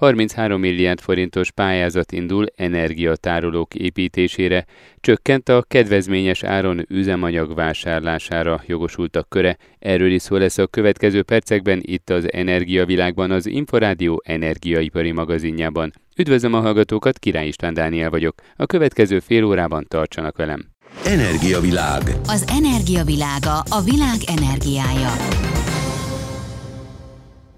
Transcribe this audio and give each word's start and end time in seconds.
33 0.00 0.60
milliárd 0.60 1.00
forintos 1.00 1.50
pályázat 1.50 2.12
indul 2.12 2.46
energiatárolók 2.56 3.74
építésére, 3.74 4.66
csökkent 5.00 5.48
a 5.48 5.64
kedvezményes 5.68 6.42
áron 6.42 6.84
üzemanyag 6.88 7.54
vásárlására 7.54 8.62
jogosultak 8.66 9.28
köre. 9.28 9.56
Erről 9.78 10.10
is 10.10 10.22
szó 10.22 10.36
lesz 10.36 10.58
a 10.58 10.66
következő 10.66 11.22
percekben 11.22 11.80
itt 11.82 12.10
az 12.10 12.32
Energiavilágban, 12.32 13.30
az 13.30 13.46
Inforádió 13.46 14.22
energiaipari 14.24 15.12
magazinjában. 15.12 15.92
Üdvözlöm 16.16 16.54
a 16.54 16.60
hallgatókat, 16.60 17.18
Király 17.18 17.46
István 17.46 17.74
Dániel 17.74 18.10
vagyok. 18.10 18.34
A 18.56 18.66
következő 18.66 19.18
fél 19.18 19.44
órában 19.44 19.86
tartsanak 19.88 20.36
velem. 20.36 20.68
Energiavilág. 21.04 22.02
Az 22.26 22.44
energiavilága 22.48 23.62
a 23.68 23.80
világ 23.80 24.18
energiája. 24.38 25.10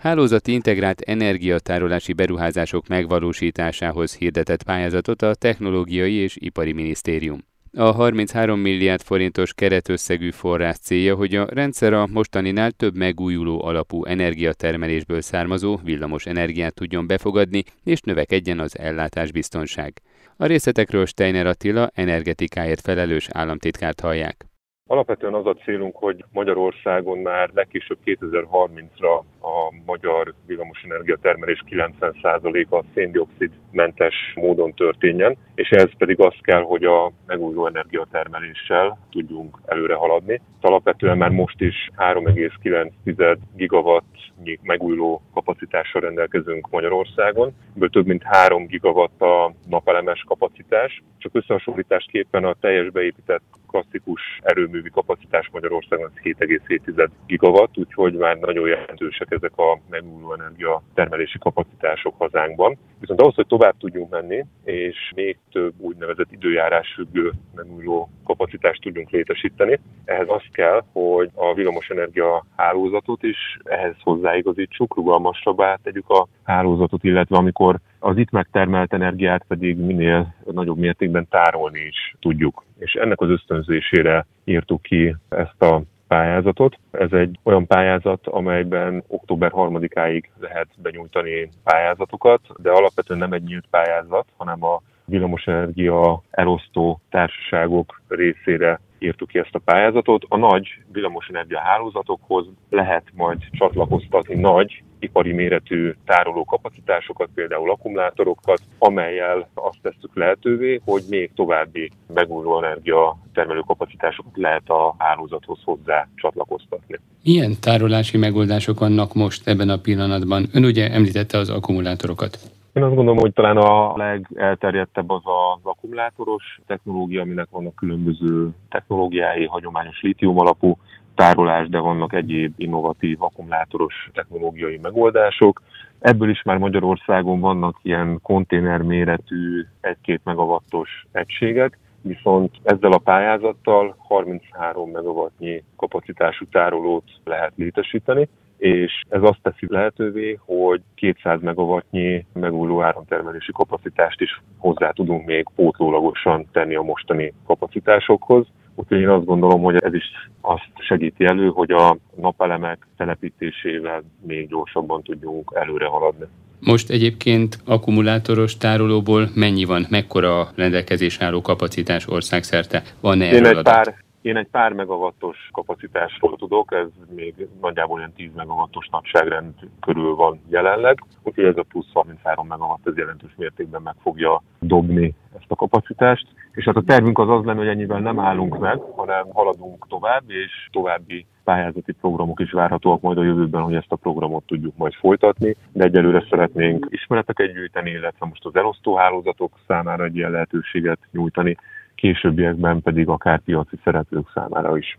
Hálózati 0.03 0.53
integrált 0.53 1.01
energiatárolási 1.01 2.13
beruházások 2.13 2.87
megvalósításához 2.87 4.17
hirdetett 4.17 4.63
pályázatot 4.63 5.23
a 5.23 5.35
Technológiai 5.35 6.15
és 6.15 6.37
Ipari 6.39 6.73
Minisztérium. 6.73 7.45
A 7.73 7.91
33 7.91 8.61
milliárd 8.61 9.03
forintos 9.03 9.55
keretösszegű 9.55 10.31
forrás 10.31 10.77
célja, 10.79 11.15
hogy 11.15 11.35
a 11.35 11.47
rendszer 11.51 11.93
a 11.93 12.07
mostaninál 12.07 12.71
több 12.71 12.97
megújuló 12.97 13.65
alapú 13.65 14.05
energiatermelésből 14.05 15.21
származó 15.21 15.81
villamos 15.85 16.27
energiát 16.27 16.75
tudjon 16.75 17.07
befogadni, 17.07 17.63
és 17.85 18.01
növekedjen 18.01 18.59
az 18.59 18.79
ellátásbiztonság. 18.79 19.93
A 20.37 20.47
részletekről 20.47 21.07
Steiner 21.07 21.47
Attila 21.47 21.91
energetikáért 21.95 22.81
felelős 22.81 23.29
államtitkárt 23.33 24.01
hallják. 24.01 24.52
Alapvetően 24.87 25.35
az 25.35 25.47
a 25.47 25.55
célunk, 25.55 25.97
hogy 25.97 26.25
Magyarországon 26.33 27.19
már 27.19 27.51
legkésőbb 27.55 27.99
2030-ra 28.05 29.19
a 29.41 29.75
magyar 29.87 30.35
villamosenergia 30.47 31.17
termelés 31.17 31.65
90%-a 31.71 32.85
széndiokszid 32.95 33.51
mentes 33.71 34.15
módon 34.35 34.75
történjen, 34.75 35.37
és 35.55 35.69
ehhez 35.71 35.91
pedig 35.99 36.21
az 36.21 36.35
kell, 36.41 36.63
hogy 36.63 36.85
a 36.85 37.13
megújuló 37.27 37.67
energiatermeléssel 37.67 38.99
tudjunk 39.11 39.59
előre 39.67 39.95
haladni. 39.95 40.41
Alapvetően 40.61 41.17
már 41.17 41.31
most 41.31 41.61
is 41.61 41.91
3,9 41.97 43.39
gigawatt 43.57 44.31
megújuló 44.63 45.23
kapacitással 45.35 46.01
rendelkezünk 46.01 46.71
Magyarországon, 46.71 47.53
ebből 47.77 47.91
több 47.91 48.07
mint 48.07 48.23
3 48.23 48.67
gigawatt 48.67 49.21
a 49.21 49.55
napelemes 49.69 50.25
kapacitás. 50.27 51.03
Csak 51.19 51.35
összehasonlításképpen 51.35 52.45
a 52.45 52.55
teljes 52.61 52.91
beépített 52.91 53.43
klasszikus 53.69 54.41
erőművi 54.73 54.91
kapacitás 54.91 55.49
Magyarországon 55.53 56.11
7,7 56.23 57.09
gigawatt, 57.27 57.79
úgyhogy 57.79 58.15
már 58.15 58.37
nagyon 58.37 58.69
jelentősek 58.69 59.31
ezek 59.31 59.57
a 59.57 59.81
megújuló 59.91 60.33
energia 60.33 60.83
termelési 60.95 61.39
kapacitások 61.39 62.15
hazánkban. 62.19 62.79
Viszont 63.01 63.21
ahhoz, 63.21 63.35
hogy 63.35 63.47
tovább 63.47 63.75
tudjunk 63.79 64.11
menni, 64.11 64.45
és 64.65 65.13
még 65.15 65.39
több 65.53 65.75
úgynevezett 65.79 66.33
időjárás 66.33 66.93
függő 66.95 67.33
megújuló 67.55 68.11
kapacitást 68.25 68.81
tudjunk 68.81 69.11
létesíteni, 69.11 69.81
ehhez 70.05 70.29
az 70.29 70.43
kell, 70.53 70.83
hogy 70.93 71.31
a 71.35 71.55
villamosenergia 71.55 72.47
hálózatot 72.57 73.23
is 73.23 73.59
ehhez 73.65 73.95
hozzáigazítsuk, 74.01 74.97
rugalmasabbá 74.97 75.79
tegyük 75.83 76.09
a 76.09 76.27
hálózatot, 76.45 77.05
illetve 77.05 77.37
amikor 77.37 77.81
az 78.03 78.17
itt 78.17 78.31
megtermelt 78.31 78.93
energiát 78.93 79.45
pedig 79.49 79.77
minél 79.77 80.35
nagyobb 80.45 80.79
mértékben 80.79 81.29
tárolni 81.29 81.81
is 81.81 82.15
tudjuk. 82.21 82.65
És 82.79 82.93
ennek 82.93 83.21
az 83.21 83.29
ösztönzésére 83.29 84.27
írtuk 84.45 84.83
ki 84.83 85.17
ezt 85.29 85.63
a 85.63 85.83
pályázatot. 86.09 86.79
Ez 86.91 87.13
egy 87.13 87.39
olyan 87.43 87.67
pályázat, 87.67 88.27
amelyben 88.27 89.05
október 89.07 89.51
3-áig 89.55 90.25
lehet 90.41 90.69
benyújtani 90.83 91.49
pályázatokat, 91.65 92.41
de 92.57 92.71
alapvetően 92.71 93.19
nem 93.19 93.33
egy 93.33 93.43
nyílt 93.43 93.67
pályázat, 93.71 94.27
hanem 94.37 94.65
a 94.65 94.83
villamosenergia 95.05 96.23
elosztó 96.31 97.01
társaságok 97.11 98.03
részére 98.09 98.81
írtuk 99.03 99.29
ki 99.29 99.39
ezt 99.39 99.55
a 99.55 99.59
pályázatot. 99.65 100.25
A 100.29 100.37
nagy 100.37 100.69
villamosenergia 100.93 101.61
hálózatokhoz 101.61 102.47
lehet 102.71 103.05
majd 103.15 103.39
csatlakoztatni 103.51 104.35
nagy 104.35 104.83
ipari 104.99 105.33
méretű 105.33 105.95
tároló 106.05 106.45
kapacitásokat, 106.45 107.29
például 107.35 107.71
akkumulátorokat, 107.71 108.61
amelyel 108.79 109.49
azt 109.55 109.79
tesszük 109.83 110.11
lehetővé, 110.15 110.81
hogy 110.85 111.03
még 111.09 111.31
további 111.35 111.91
megújuló 112.15 112.63
energia 112.63 113.19
termelő 113.35 113.61
kapacitásokat 113.61 114.37
lehet 114.37 114.69
a 114.69 114.95
hálózathoz 114.99 115.59
hozzá 115.65 116.09
csatlakoztatni. 116.15 116.99
Milyen 117.23 117.61
tárolási 117.61 118.17
megoldások 118.17 118.79
vannak 118.79 119.15
most 119.15 119.49
ebben 119.49 119.69
a 119.69 119.77
pillanatban? 119.77 120.49
Ön 120.53 120.65
ugye 120.65 120.91
említette 120.91 121.39
az 121.39 121.51
akkumulátorokat. 121.51 122.39
Én 122.73 122.83
azt 122.83 122.95
gondolom, 122.95 123.19
hogy 123.19 123.33
talán 123.33 123.57
a 123.57 123.97
legelterjedtebb 123.97 125.11
az 125.11 125.23
az 125.25 125.61
akkumulátoros 125.63 126.61
technológia, 126.67 127.23
aminek 127.23 127.47
vannak 127.51 127.75
különböző 127.75 128.49
technológiái, 128.69 129.47
hagyományos 129.47 130.01
lítium 130.01 130.39
alapú 130.39 130.79
tárolás, 131.15 131.69
de 131.69 131.79
vannak 131.79 132.13
egyéb 132.13 132.53
innovatív 132.57 133.23
akkumulátoros 133.23 134.11
technológiai 134.13 134.79
megoldások. 134.83 135.63
Ebből 135.99 136.31
is 136.31 136.43
már 136.43 136.59
Magyarországon 136.59 137.41
vannak 137.41 137.79
ilyen 137.83 138.19
konténer 138.23 138.83
méretű 138.83 139.67
1-2 139.83 140.19
megawattos 140.25 141.07
egységek, 141.13 141.79
viszont 142.01 142.51
ezzel 142.63 142.93
a 142.93 142.99
pályázattal 142.99 143.97
33 143.99 144.91
megawattnyi 144.91 145.63
kapacitású 145.77 146.45
tárolót 146.51 147.05
lehet 147.25 147.53
létesíteni, 147.57 148.29
és 148.63 149.03
ez 149.09 149.23
azt 149.23 149.39
teszi 149.43 149.67
lehetővé, 149.69 150.39
hogy 150.45 150.81
200 150.95 151.41
megawattnyi 151.41 152.27
megújuló 152.33 152.83
áramtermelési 152.83 153.53
kapacitást 153.53 154.21
is 154.21 154.43
hozzá 154.59 154.91
tudunk 154.91 155.27
még 155.27 155.47
pótlólagosan 155.57 156.47
tenni 156.53 156.75
a 156.75 156.83
mostani 156.83 157.33
kapacitásokhoz. 157.47 158.47
Úgyhogy 158.75 159.01
én 159.01 159.09
azt 159.09 159.25
gondolom, 159.25 159.63
hogy 159.63 159.77
ez 159.77 159.95
is 159.95 160.05
azt 160.41 160.71
segíti 160.79 161.25
elő, 161.25 161.49
hogy 161.49 161.71
a 161.71 161.97
napelemek 162.17 162.87
telepítésével 162.97 164.03
még 164.27 164.49
gyorsabban 164.49 165.03
tudjunk 165.03 165.53
előre 165.55 165.87
haladni. 165.87 166.25
Most 166.61 166.91
egyébként 166.91 167.59
akkumulátoros 167.65 168.57
tárolóból 168.57 169.29
mennyi 169.35 169.65
van, 169.65 169.87
mekkora 169.91 170.41
a 170.41 170.51
rendelkezés 170.57 171.19
álló 171.21 171.41
kapacitás 171.41 172.09
országszerte? 172.09 172.83
Van-e 173.01 173.33
Én 173.33 173.47
egy 173.47 173.63
pár, 173.63 173.95
én 174.23 174.37
egy 174.37 174.49
pár 174.51 174.73
megawattos 174.73 175.49
kapacitásról 175.53 176.37
tudok, 176.37 176.73
ez 176.73 176.87
még 177.15 177.49
nagyjából 177.61 177.99
olyan 177.99 178.13
10 178.13 178.31
megawattos 178.35 178.89
nagyságrend 178.91 179.55
körül 179.81 180.15
van 180.15 180.41
jelenleg, 180.49 181.05
úgyhogy 181.23 181.45
ez 181.45 181.57
a 181.57 181.65
plusz 181.69 181.93
33 181.93 182.47
megawatt 182.47 182.87
ez 182.87 182.97
jelentős 182.97 183.35
mértékben 183.37 183.83
meg 183.83 183.95
fogja 184.03 184.43
dobni 184.59 185.15
ezt 185.39 185.51
a 185.51 185.55
kapacitást. 185.55 186.27
És 186.53 186.65
hát 186.65 186.77
a 186.77 186.83
tervünk 186.83 187.19
az 187.19 187.29
az 187.29 187.45
lenne, 187.45 187.59
hogy 187.59 187.69
ennyivel 187.69 188.01
nem 188.01 188.19
állunk 188.19 188.59
meg, 188.59 188.81
hanem 188.97 189.27
haladunk 189.33 189.87
tovább, 189.89 190.23
és 190.27 190.69
további 190.73 191.27
pályázati 191.45 191.93
programok 191.93 192.41
is 192.41 192.53
várhatóak 192.53 193.01
majd 193.01 193.19
a 193.19 193.23
jövőben, 193.23 193.63
hogy 193.63 193.75
ezt 193.75 193.93
a 193.93 193.97
programot 193.97 194.45
tudjuk 194.47 194.77
majd 194.77 194.95
folytatni, 194.95 195.57
de 195.73 195.85
egyelőre 195.85 196.27
szeretnénk 196.31 196.87
ismereteket 196.91 197.53
gyűjteni, 197.53 197.91
illetve 197.91 198.27
most 198.27 198.45
az 198.45 198.57
elosztóhálózatok 198.57 199.53
számára 199.67 200.05
egy 200.05 200.17
ilyen 200.17 200.31
lehetőséget 200.31 200.99
nyújtani, 201.11 201.57
későbbiekben 202.03 202.83
pedig 202.83 203.09
akár 203.09 203.41
piaci 203.41 203.77
szereplők 203.85 204.31
számára 204.35 204.77
is. 204.77 204.99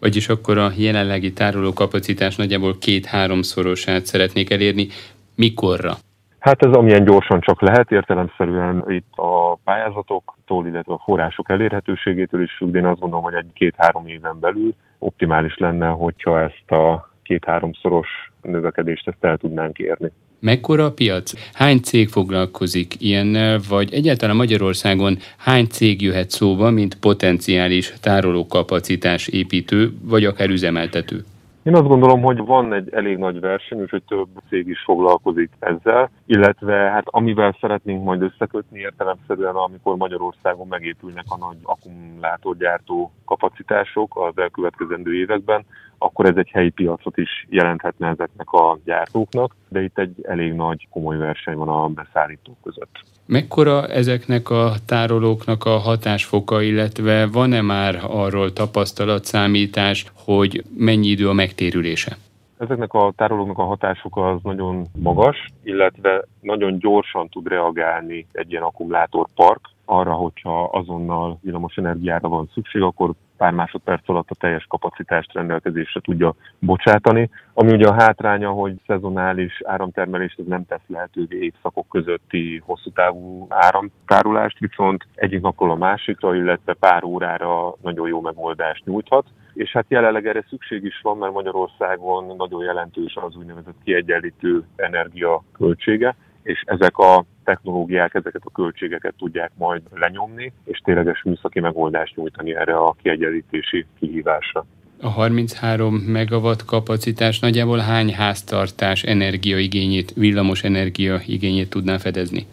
Vagyis 0.00 0.28
akkor 0.28 0.58
a 0.58 0.68
jelenlegi 0.76 1.32
tárolókapacitás 1.32 2.36
nagyjából 2.36 2.78
két-háromszorosát 2.78 4.06
szeretnék 4.06 4.50
elérni. 4.50 4.86
Mikorra? 5.34 5.92
Hát 6.38 6.62
ez 6.62 6.72
amilyen 6.72 7.04
gyorsan 7.04 7.40
csak 7.40 7.60
lehet, 7.60 7.90
értelemszerűen 7.90 8.84
itt 8.88 9.12
a 9.16 9.54
pályázatoktól, 9.64 10.66
illetve 10.66 10.92
a 10.92 11.02
források 11.04 11.50
elérhetőségétől 11.50 12.42
is 12.42 12.52
függ, 12.56 12.74
én 12.74 12.86
azt 12.86 13.00
gondolom, 13.00 13.24
hogy 13.24 13.34
egy 13.34 13.52
két-három 13.52 14.06
éven 14.06 14.40
belül 14.40 14.74
optimális 14.98 15.56
lenne, 15.58 15.88
hogyha 15.88 16.40
ezt 16.40 16.70
a 16.70 17.10
két-háromszoros 17.22 18.08
növekedést 18.42 19.08
ezt 19.08 19.24
el 19.24 19.36
tudnánk 19.36 19.78
érni. 19.78 20.10
Mekkora 20.40 20.84
a 20.84 20.92
piac? 20.92 21.32
Hány 21.52 21.78
cég 21.78 22.08
foglalkozik 22.08 22.94
ilyennel, 22.98 23.58
vagy 23.68 23.94
egyáltalán 23.94 24.36
Magyarországon 24.36 25.16
hány 25.38 25.66
cég 25.66 26.02
jöhet 26.02 26.30
szóba, 26.30 26.70
mint 26.70 26.98
potenciális 26.98 27.94
tárolókapacitás 28.00 29.28
építő, 29.28 29.92
vagy 30.02 30.24
akár 30.24 30.48
üzemeltető? 30.48 31.24
Én 31.62 31.74
azt 31.74 31.86
gondolom, 31.86 32.20
hogy 32.22 32.38
van 32.38 32.72
egy 32.72 32.88
elég 32.92 33.16
nagy 33.16 33.40
verseny, 33.40 33.80
úgyhogy 33.80 34.02
több 34.02 34.28
cég 34.48 34.68
is 34.68 34.82
foglalkozik 34.84 35.50
ezzel, 35.58 36.10
illetve 36.26 36.74
hát 36.74 37.04
amivel 37.06 37.56
szeretnénk 37.60 38.04
majd 38.04 38.22
összekötni 38.22 38.78
értelemszerűen, 38.78 39.54
amikor 39.54 39.96
Magyarországon 39.96 40.66
megépülnek 40.68 41.24
a 41.28 41.36
nagy 41.36 41.56
akkumulátorgyártó 41.62 43.12
kapacitások 43.24 44.16
az 44.16 44.42
elkövetkezendő 44.42 45.14
években, 45.14 45.64
akkor 46.02 46.26
ez 46.26 46.36
egy 46.36 46.48
helyi 46.52 46.70
piacot 46.70 47.16
is 47.16 47.46
jelenthetne 47.48 48.08
ezeknek 48.08 48.50
a 48.52 48.78
gyártóknak, 48.84 49.56
de 49.68 49.82
itt 49.82 49.98
egy 49.98 50.14
elég 50.22 50.52
nagy 50.52 50.88
komoly 50.90 51.16
verseny 51.16 51.56
van 51.56 51.68
a 51.68 51.88
beszállítók 51.88 52.56
között. 52.62 53.00
Mekkora 53.26 53.86
ezeknek 53.86 54.50
a 54.50 54.72
tárolóknak 54.86 55.64
a 55.64 55.78
hatásfoka, 55.78 56.62
illetve 56.62 57.26
van-e 57.26 57.60
már 57.60 57.98
arról 58.08 58.52
tapasztalatszámítás, 58.52 60.06
hogy 60.24 60.64
mennyi 60.76 61.06
idő 61.06 61.28
a 61.28 61.32
megtérülése? 61.32 62.16
Ezeknek 62.58 62.92
a 62.92 63.12
tárolóknak 63.16 63.58
a 63.58 63.64
hatásuk 63.64 64.16
az 64.16 64.38
nagyon 64.42 64.86
magas, 64.98 65.46
illetve 65.62 66.24
nagyon 66.40 66.78
gyorsan 66.78 67.28
tud 67.28 67.48
reagálni 67.48 68.26
egy 68.32 68.50
ilyen 68.50 68.62
akkumulátorpark, 68.62 69.60
arra, 69.84 70.12
hogyha 70.12 70.64
azonnal 70.64 71.38
villamos 71.42 71.76
energiára 71.76 72.28
van 72.28 72.50
szükség, 72.54 72.82
akkor 72.82 73.10
pár 73.40 73.52
másodperc 73.52 74.08
alatt 74.08 74.30
a 74.30 74.34
teljes 74.34 74.66
kapacitást 74.68 75.32
rendelkezésre 75.32 76.00
tudja 76.00 76.34
bocsátani. 76.58 77.30
Ami 77.52 77.72
ugye 77.72 77.86
a 77.86 78.00
hátránya, 78.02 78.50
hogy 78.50 78.74
szezonális 78.86 79.62
áramtermelés 79.64 80.34
ez 80.38 80.44
nem 80.46 80.66
tesz 80.66 80.86
lehetővé 80.86 81.38
évszakok 81.38 81.88
közötti 81.88 82.62
hosszú 82.64 82.90
távú 82.90 83.46
áramtárulást, 83.48 84.58
viszont 84.58 85.06
egyik 85.14 85.40
napról 85.40 85.70
a 85.70 85.74
másikra, 85.74 86.34
illetve 86.34 86.74
pár 86.74 87.04
órára 87.04 87.74
nagyon 87.82 88.08
jó 88.08 88.20
megoldást 88.20 88.84
nyújthat. 88.84 89.26
És 89.54 89.72
hát 89.72 89.86
jelenleg 89.88 90.26
erre 90.26 90.44
szükség 90.48 90.84
is 90.84 91.00
van, 91.02 91.16
mert 91.18 91.32
Magyarországon 91.32 92.36
nagyon 92.36 92.62
jelentős 92.62 93.16
az 93.16 93.36
úgynevezett 93.36 93.82
kiegyenlítő 93.84 94.64
energia 94.76 95.42
költsége, 95.52 96.16
és 96.42 96.62
ezek 96.66 96.98
a 96.98 97.24
technológiák 97.50 98.14
ezeket 98.14 98.42
a 98.44 98.50
költségeket 98.50 99.14
tudják 99.18 99.50
majd 99.58 99.82
lenyomni, 99.94 100.52
és 100.64 100.78
tényleges 100.78 101.22
műszaki 101.22 101.60
megoldást 101.60 102.16
nyújtani 102.16 102.54
erre 102.54 102.76
a 102.76 102.94
kiegyenlítési 103.02 103.86
kihívásra. 103.98 104.64
A 105.00 105.08
33 105.08 105.94
megawatt 105.94 106.64
kapacitás 106.64 107.38
nagyjából 107.40 107.78
hány 107.78 108.14
háztartás 108.14 109.02
energiaigényét, 109.02 110.12
villamos 110.12 110.62
energia 110.64 111.20
igényét 111.26 111.70
tudná 111.70 111.98
fedezni? 111.98 112.46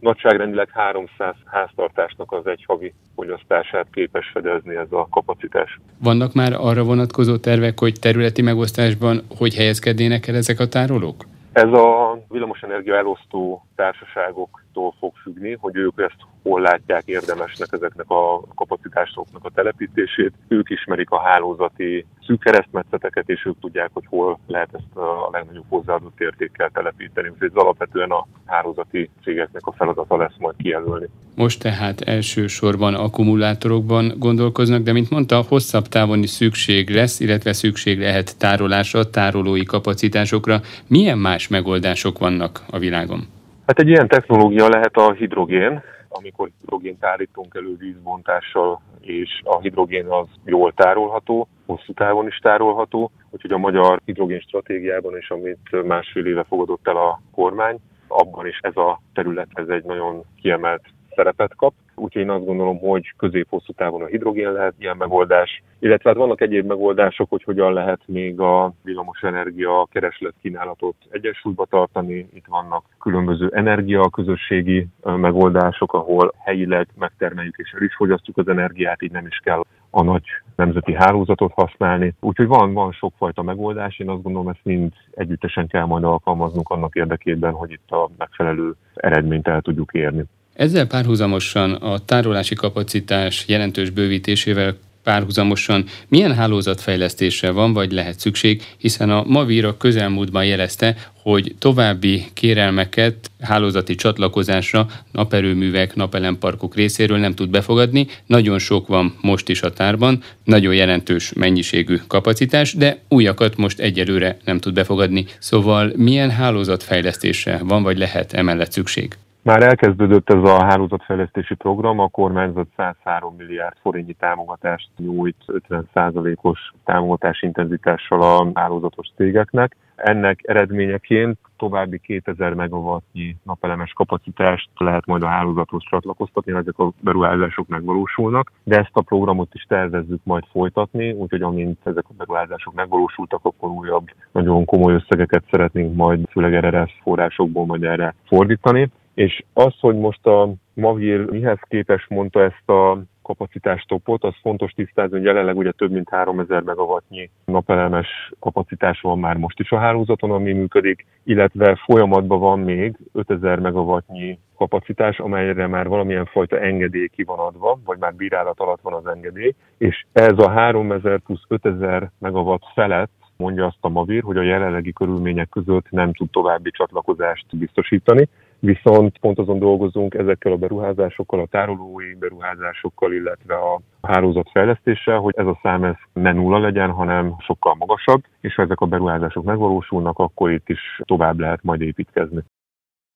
Nagyságrendileg 0.00 0.68
300 0.70 1.34
háztartásnak 1.44 2.32
az 2.32 2.46
egy 2.46 2.64
havi 2.66 2.92
fogyasztását 3.14 3.86
képes 3.92 4.30
fedezni 4.32 4.74
ez 4.74 4.92
a 4.92 5.06
kapacitás. 5.10 5.80
Vannak 6.02 6.34
már 6.34 6.52
arra 6.52 6.82
vonatkozó 6.82 7.36
tervek, 7.36 7.78
hogy 7.78 7.98
területi 8.00 8.42
megosztásban 8.42 9.22
hogy 9.38 9.54
helyezkednének 9.54 10.26
el 10.26 10.34
ezek 10.34 10.60
a 10.60 10.68
tárolók? 10.68 11.24
Ez 11.52 11.72
a 11.72 12.18
villamosenergia 12.28 12.96
elosztó 12.96 13.66
társaságoktól 13.76 14.94
fog 14.98 15.12
függni, 15.22 15.56
hogy 15.60 15.76
ők 15.76 16.00
ezt 16.00 16.16
hol 16.42 16.60
látják 16.60 17.02
érdemesnek 17.04 17.68
ezeknek 17.70 18.10
a 18.10 18.40
kapacitásoknak 18.54 19.44
a 19.44 19.50
telepítését. 19.54 20.32
Ők 20.48 20.70
ismerik 20.70 21.10
a 21.10 21.20
hálózati 21.20 22.06
szűk 22.26 22.40
keresztmetszeteket, 22.40 23.28
és 23.28 23.44
ők 23.44 23.60
tudják, 23.60 23.90
hogy 23.92 24.04
hol 24.08 24.38
lehet 24.46 24.74
ezt 24.74 24.96
a 24.96 25.28
legnagyobb 25.32 25.64
hozzáadott 25.68 26.20
értékkel 26.20 26.70
telepíteni. 26.70 27.28
Úgyhogy 27.28 27.50
ez 27.54 27.62
alapvetően 27.62 28.10
a 28.10 28.26
hálózati 28.52 29.10
cégeknek 29.22 29.66
a 29.66 29.72
feladata 29.72 30.16
lesz 30.16 30.36
majd 30.38 30.54
kijelölni. 30.56 31.06
Most 31.36 31.62
tehát 31.62 32.00
elsősorban 32.00 32.94
akkumulátorokban 32.94 34.12
gondolkoznak, 34.18 34.82
de 34.82 34.92
mint 34.92 35.10
mondta, 35.10 35.44
hosszabb 35.48 35.86
távon 35.86 36.18
is 36.22 36.30
szükség 36.30 36.90
lesz, 36.90 37.20
illetve 37.20 37.52
szükség 37.52 37.98
lehet 37.98 38.38
tárolásra, 38.38 39.10
tárolói 39.10 39.64
kapacitásokra. 39.64 40.60
Milyen 40.86 41.18
más 41.18 41.48
megoldások 41.48 42.18
vannak 42.18 42.60
a 42.70 42.78
világon? 42.78 43.20
Hát 43.66 43.78
egy 43.78 43.88
ilyen 43.88 44.08
technológia 44.08 44.68
lehet 44.68 44.96
a 44.96 45.12
hidrogén, 45.12 45.82
amikor 46.08 46.50
hidrogént 46.60 47.04
állítunk 47.04 47.54
elő 47.54 47.76
vízbontással, 47.78 48.80
és 49.00 49.40
a 49.44 49.60
hidrogén 49.60 50.06
az 50.06 50.26
jól 50.44 50.72
tárolható, 50.72 51.48
hosszú 51.66 51.92
távon 51.92 52.26
is 52.26 52.36
tárolható, 52.36 53.10
úgyhogy 53.30 53.52
a 53.52 53.58
magyar 53.58 54.00
hidrogén 54.04 54.40
stratégiában 54.40 55.16
is, 55.16 55.30
amit 55.30 55.84
másfél 55.86 56.26
éve 56.26 56.44
fogadott 56.44 56.88
el 56.88 56.96
a 56.96 57.20
kormány, 57.34 57.76
abban 58.12 58.46
is 58.46 58.58
ez 58.60 58.76
a 58.76 59.00
terület 59.14 59.48
ez 59.54 59.68
egy 59.68 59.84
nagyon 59.84 60.22
kiemelt 60.40 60.82
szerepet 61.14 61.54
kap. 61.56 61.72
Úgyhogy 61.94 62.22
én 62.22 62.30
azt 62.30 62.44
gondolom, 62.44 62.78
hogy 62.78 63.14
közép-hosszú 63.16 63.72
távon 63.72 64.02
a 64.02 64.06
hidrogén 64.06 64.52
lehet 64.52 64.74
ilyen 64.78 64.96
megoldás, 64.96 65.62
illetve 65.78 66.08
hát 66.08 66.18
vannak 66.18 66.40
egyéb 66.40 66.66
megoldások, 66.66 67.30
hogy 67.30 67.42
hogyan 67.42 67.72
lehet 67.72 68.00
még 68.06 68.40
a 68.40 68.72
villamos 68.84 69.20
energia 69.22 69.86
kereslet 69.90 70.34
kínálatot 70.42 70.94
egyensúlyba 71.10 71.64
tartani. 71.64 72.28
Itt 72.34 72.46
vannak 72.48 72.84
különböző 73.00 73.50
energia 73.54 74.10
közösségi 74.10 74.86
megoldások, 75.02 75.92
ahol 75.92 76.32
helyileg 76.38 76.88
megtermeljük 76.98 77.56
és 77.56 77.72
el 77.76 77.82
is 77.82 77.94
fogyasztjuk 77.94 78.38
az 78.38 78.48
energiát, 78.48 79.02
így 79.02 79.12
nem 79.12 79.26
is 79.26 79.40
kell 79.44 79.62
a 79.94 80.02
nagy 80.02 80.22
nemzeti 80.56 80.94
hálózatot 80.94 81.52
használni. 81.52 82.14
Úgyhogy 82.20 82.46
van, 82.46 82.72
van 82.72 82.92
sokfajta 82.92 83.42
megoldás, 83.42 83.98
én 83.98 84.08
azt 84.08 84.22
gondolom, 84.22 84.48
ezt 84.48 84.60
mind 84.62 84.92
együttesen 85.10 85.66
kell 85.66 85.84
majd 85.84 86.04
alkalmaznunk 86.04 86.68
annak 86.68 86.94
érdekében, 86.94 87.52
hogy 87.52 87.70
itt 87.70 87.90
a 87.90 88.10
megfelelő 88.18 88.74
eredményt 88.94 89.48
el 89.48 89.60
tudjuk 89.60 89.92
érni. 89.92 90.24
Ezzel 90.54 90.86
párhuzamosan 90.86 91.72
a 91.72 91.98
tárolási 91.98 92.54
kapacitás 92.54 93.48
jelentős 93.48 93.90
bővítésével 93.90 94.74
párhuzamosan 95.02 95.84
milyen 96.08 96.34
hálózatfejlesztésre 96.34 97.50
van 97.50 97.72
vagy 97.72 97.92
lehet 97.92 98.20
szükség, 98.20 98.62
hiszen 98.78 99.10
a 99.10 99.24
Mavir 99.26 99.64
a 99.64 99.76
közelmúltban 99.76 100.44
jelezte, 100.44 100.96
hogy 101.22 101.54
további 101.58 102.24
kérelmeket 102.32 103.30
hálózati 103.40 103.94
csatlakozásra 103.94 104.86
naperőművek, 105.12 105.94
napelemparkok 105.94 106.74
részéről 106.74 107.18
nem 107.18 107.34
tud 107.34 107.50
befogadni. 107.50 108.06
Nagyon 108.26 108.58
sok 108.58 108.86
van 108.86 109.14
most 109.20 109.48
is 109.48 109.62
a 109.62 109.72
tárban, 109.72 110.22
nagyon 110.44 110.74
jelentős 110.74 111.32
mennyiségű 111.32 111.96
kapacitás, 112.06 112.74
de 112.74 112.98
újakat 113.08 113.56
most 113.56 113.78
egyelőre 113.78 114.36
nem 114.44 114.58
tud 114.58 114.74
befogadni. 114.74 115.26
Szóval 115.38 115.92
milyen 115.96 116.30
hálózatfejlesztésre 116.30 117.60
van 117.64 117.82
vagy 117.82 117.98
lehet 117.98 118.32
emellett 118.32 118.72
szükség? 118.72 119.16
Már 119.44 119.62
elkezdődött 119.62 120.30
ez 120.30 120.42
a 120.42 120.64
hálózatfejlesztési 120.64 121.54
program, 121.54 121.98
a 121.98 122.08
kormányzat 122.08 122.66
103 122.76 123.34
milliárd 123.36 123.76
forintnyi 123.80 124.12
támogatást 124.12 124.88
nyújt 124.96 125.36
50%-os 125.68 126.72
támogatás 126.84 127.42
intenzitással 127.42 128.22
a 128.22 128.50
hálózatos 128.54 129.08
cégeknek. 129.16 129.76
Ennek 129.96 130.40
eredményeként 130.42 131.38
további 131.56 131.98
2000 131.98 132.54
megawattnyi 132.54 133.36
napelemes 133.42 133.92
kapacitást 133.92 134.68
lehet 134.76 135.06
majd 135.06 135.22
a 135.22 135.28
hálózathoz 135.28 135.82
csatlakoztatni, 135.90 136.52
ezek 136.52 136.78
a 136.78 136.92
beruházások 137.00 137.68
megvalósulnak, 137.68 138.52
de 138.64 138.78
ezt 138.78 138.90
a 138.92 139.02
programot 139.02 139.54
is 139.54 139.62
tervezzük 139.68 140.20
majd 140.24 140.44
folytatni, 140.50 141.12
úgyhogy 141.12 141.42
amint 141.42 141.78
ezek 141.84 142.04
a 142.08 142.14
beruházások 142.16 142.74
megvalósultak, 142.74 143.40
akkor 143.42 143.70
újabb 143.70 144.06
nagyon 144.32 144.64
komoly 144.64 144.94
összegeket 144.94 145.44
szeretnénk 145.50 145.96
majd 145.96 146.28
főleg 146.30 146.64
RRS 146.64 147.00
forrásokból 147.02 147.66
majd 147.66 147.82
erre 147.82 148.14
fordítani. 148.26 148.90
És 149.14 149.42
az, 149.52 149.74
hogy 149.80 149.96
most 149.96 150.26
a 150.26 150.52
Mavir 150.74 151.30
mihez 151.30 151.58
képes 151.68 152.06
mondta 152.08 152.42
ezt 152.42 152.68
a 152.68 153.02
kapacitástopot, 153.22 154.24
az 154.24 154.34
fontos 154.42 154.72
tisztázni, 154.72 155.16
hogy 155.16 155.26
jelenleg 155.26 155.56
ugye 155.56 155.70
több 155.70 155.90
mint 155.90 156.08
3000 156.08 156.62
megawattnyi 156.62 157.30
napelemes 157.44 158.32
kapacitás 158.38 159.00
van 159.00 159.18
már 159.18 159.36
most 159.36 159.60
is 159.60 159.70
a 159.70 159.78
hálózaton, 159.78 160.30
ami 160.30 160.52
működik, 160.52 161.06
illetve 161.24 161.80
folyamatban 161.84 162.38
van 162.38 162.58
még 162.58 162.96
5000 163.12 163.58
megawattnyi 163.58 164.38
kapacitás, 164.56 165.18
amelyre 165.18 165.66
már 165.66 165.88
valamilyen 165.88 166.24
fajta 166.24 166.58
engedély 166.58 167.08
ki 167.08 167.22
van 167.22 167.38
adva, 167.38 167.78
vagy 167.84 167.98
már 167.98 168.14
bírálat 168.14 168.60
alatt 168.60 168.80
van 168.80 168.92
az 168.92 169.06
engedély, 169.06 169.54
és 169.78 170.04
ez 170.12 170.38
a 170.38 170.50
3000 170.50 171.20
plusz 171.20 171.42
5000 171.48 172.10
megawatt 172.18 172.62
felett 172.74 173.10
mondja 173.36 173.66
azt 173.66 173.76
a 173.80 173.88
Mavir, 173.88 174.22
hogy 174.22 174.36
a 174.36 174.42
jelenlegi 174.42 174.92
körülmények 174.92 175.48
között 175.48 175.90
nem 175.90 176.12
tud 176.12 176.30
további 176.30 176.70
csatlakozást 176.70 177.56
biztosítani, 177.56 178.28
viszont 178.62 179.18
pont 179.18 179.38
azon 179.38 179.58
dolgozunk 179.58 180.14
ezekkel 180.14 180.52
a 180.52 180.56
beruházásokkal, 180.56 181.40
a 181.40 181.46
tárolói 181.46 182.14
beruházásokkal, 182.14 183.12
illetve 183.12 183.54
a 183.54 183.80
hálózat 184.02 184.50
fejlesztéssel, 184.52 185.18
hogy 185.18 185.34
ez 185.36 185.46
a 185.46 185.58
szám 185.62 185.84
ez 185.84 185.94
ne 186.12 186.32
nulla 186.32 186.58
legyen, 186.58 186.90
hanem 186.90 187.34
sokkal 187.38 187.74
magasabb, 187.74 188.22
és 188.40 188.54
ha 188.54 188.62
ezek 188.62 188.80
a 188.80 188.86
beruházások 188.86 189.44
megvalósulnak, 189.44 190.18
akkor 190.18 190.50
itt 190.50 190.68
is 190.68 190.80
tovább 191.04 191.38
lehet 191.38 191.62
majd 191.62 191.80
építkezni. 191.80 192.42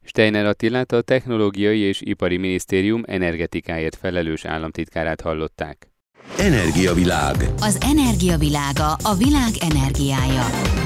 Steiner 0.04 0.46
Attilát 0.46 0.92
a 0.92 1.02
Technológiai 1.02 1.80
és 1.80 2.00
Ipari 2.00 2.36
Minisztérium 2.36 3.02
energetikáért 3.06 3.96
felelős 3.96 4.44
államtitkárát 4.44 5.20
hallották. 5.20 5.76
Energiavilág. 6.38 7.36
Az 7.56 7.94
energiavilága 7.96 8.90
a 9.02 9.14
világ 9.14 9.52
energiája. 9.72 10.85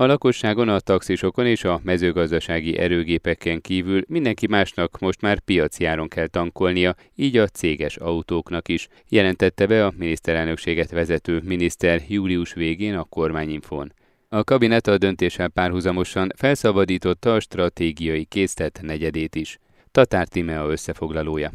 A 0.00 0.06
lakosságon, 0.06 0.68
a 0.68 0.80
taxisokon 0.80 1.46
és 1.46 1.64
a 1.64 1.80
mezőgazdasági 1.82 2.78
erőgépeken 2.78 3.60
kívül 3.60 4.02
mindenki 4.08 4.46
másnak 4.46 4.98
most 4.98 5.20
már 5.20 5.40
piacjáron 5.40 6.08
kell 6.08 6.26
tankolnia, 6.26 6.94
így 7.14 7.36
a 7.36 7.46
céges 7.46 7.96
autóknak 7.96 8.68
is, 8.68 8.88
jelentette 9.08 9.66
be 9.66 9.86
a 9.86 9.92
miniszterelnökséget 9.96 10.90
vezető 10.90 11.40
miniszter 11.44 12.02
július 12.08 12.52
végén 12.52 12.94
a 12.94 13.04
kormányinfón. 13.04 13.92
A 14.28 14.44
kabinet 14.44 14.86
a 14.86 14.98
döntéssel 14.98 15.48
párhuzamosan 15.48 16.28
felszabadította 16.36 17.34
a 17.34 17.40
stratégiai 17.40 18.24
késztet 18.24 18.80
negyedét 18.82 19.34
is. 19.34 19.58
Tatár 19.90 20.28
Timea 20.28 20.70
összefoglalója. 20.70 21.50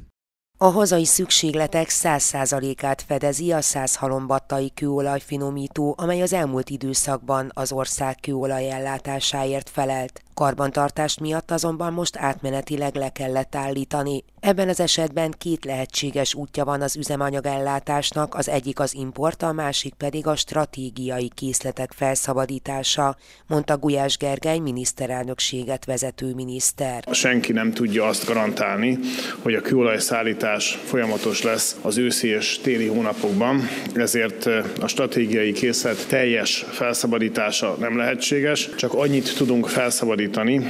A 0.63 0.69
hazai 0.69 1.05
szükségletek 1.05 1.87
100%-át 1.89 3.01
fedezi 3.01 3.51
a 3.51 3.61
100 3.61 3.95
halombattai 3.95 4.71
kőolajfinomító, 4.73 5.95
amely 5.97 6.21
az 6.21 6.33
elmúlt 6.33 6.69
időszakban 6.69 7.51
az 7.53 7.71
ország 7.71 8.17
kőolaj 8.21 8.71
ellátásáért 8.71 9.69
felelt. 9.69 10.22
Karbantartást 10.33 11.19
miatt 11.19 11.51
azonban 11.51 11.93
most 11.93 12.17
átmenetileg 12.17 12.95
le 12.95 13.09
kellett 13.09 13.55
állítani. 13.55 14.23
Ebben 14.39 14.69
az 14.69 14.79
esetben 14.79 15.33
két 15.37 15.65
lehetséges 15.65 16.33
útja 16.33 16.65
van 16.65 16.81
az 16.81 16.95
üzemanyagellátásnak, 16.95 18.35
az 18.35 18.49
egyik 18.49 18.79
az 18.79 18.93
import, 18.93 19.43
a 19.43 19.51
másik 19.51 19.93
pedig 19.93 20.27
a 20.27 20.35
stratégiai 20.35 21.31
készletek 21.35 21.91
felszabadítása, 21.91 23.17
mondta 23.47 23.77
Gulyás 23.77 24.17
Gergely 24.17 24.59
miniszterelnökséget 24.59 25.85
vezető 25.85 26.33
miniszter. 26.33 27.03
Senki 27.11 27.51
nem 27.51 27.71
tudja 27.71 28.05
azt 28.05 28.25
garantálni, 28.25 28.99
hogy 29.39 29.53
a 29.53 29.61
kőolajszállítás 29.61 30.79
folyamatos 30.85 31.41
lesz 31.41 31.75
az 31.81 31.97
őszi 31.97 32.27
és 32.27 32.59
téli 32.61 32.87
hónapokban, 32.87 33.61
ezért 33.95 34.45
a 34.81 34.87
stratégiai 34.87 35.51
készlet 35.51 36.07
teljes 36.07 36.65
felszabadítása 36.71 37.75
nem 37.79 37.97
lehetséges, 37.97 38.69
csak 38.75 38.93
annyit 38.93 39.35
tudunk 39.37 39.67
felszabadítani, 39.67 40.21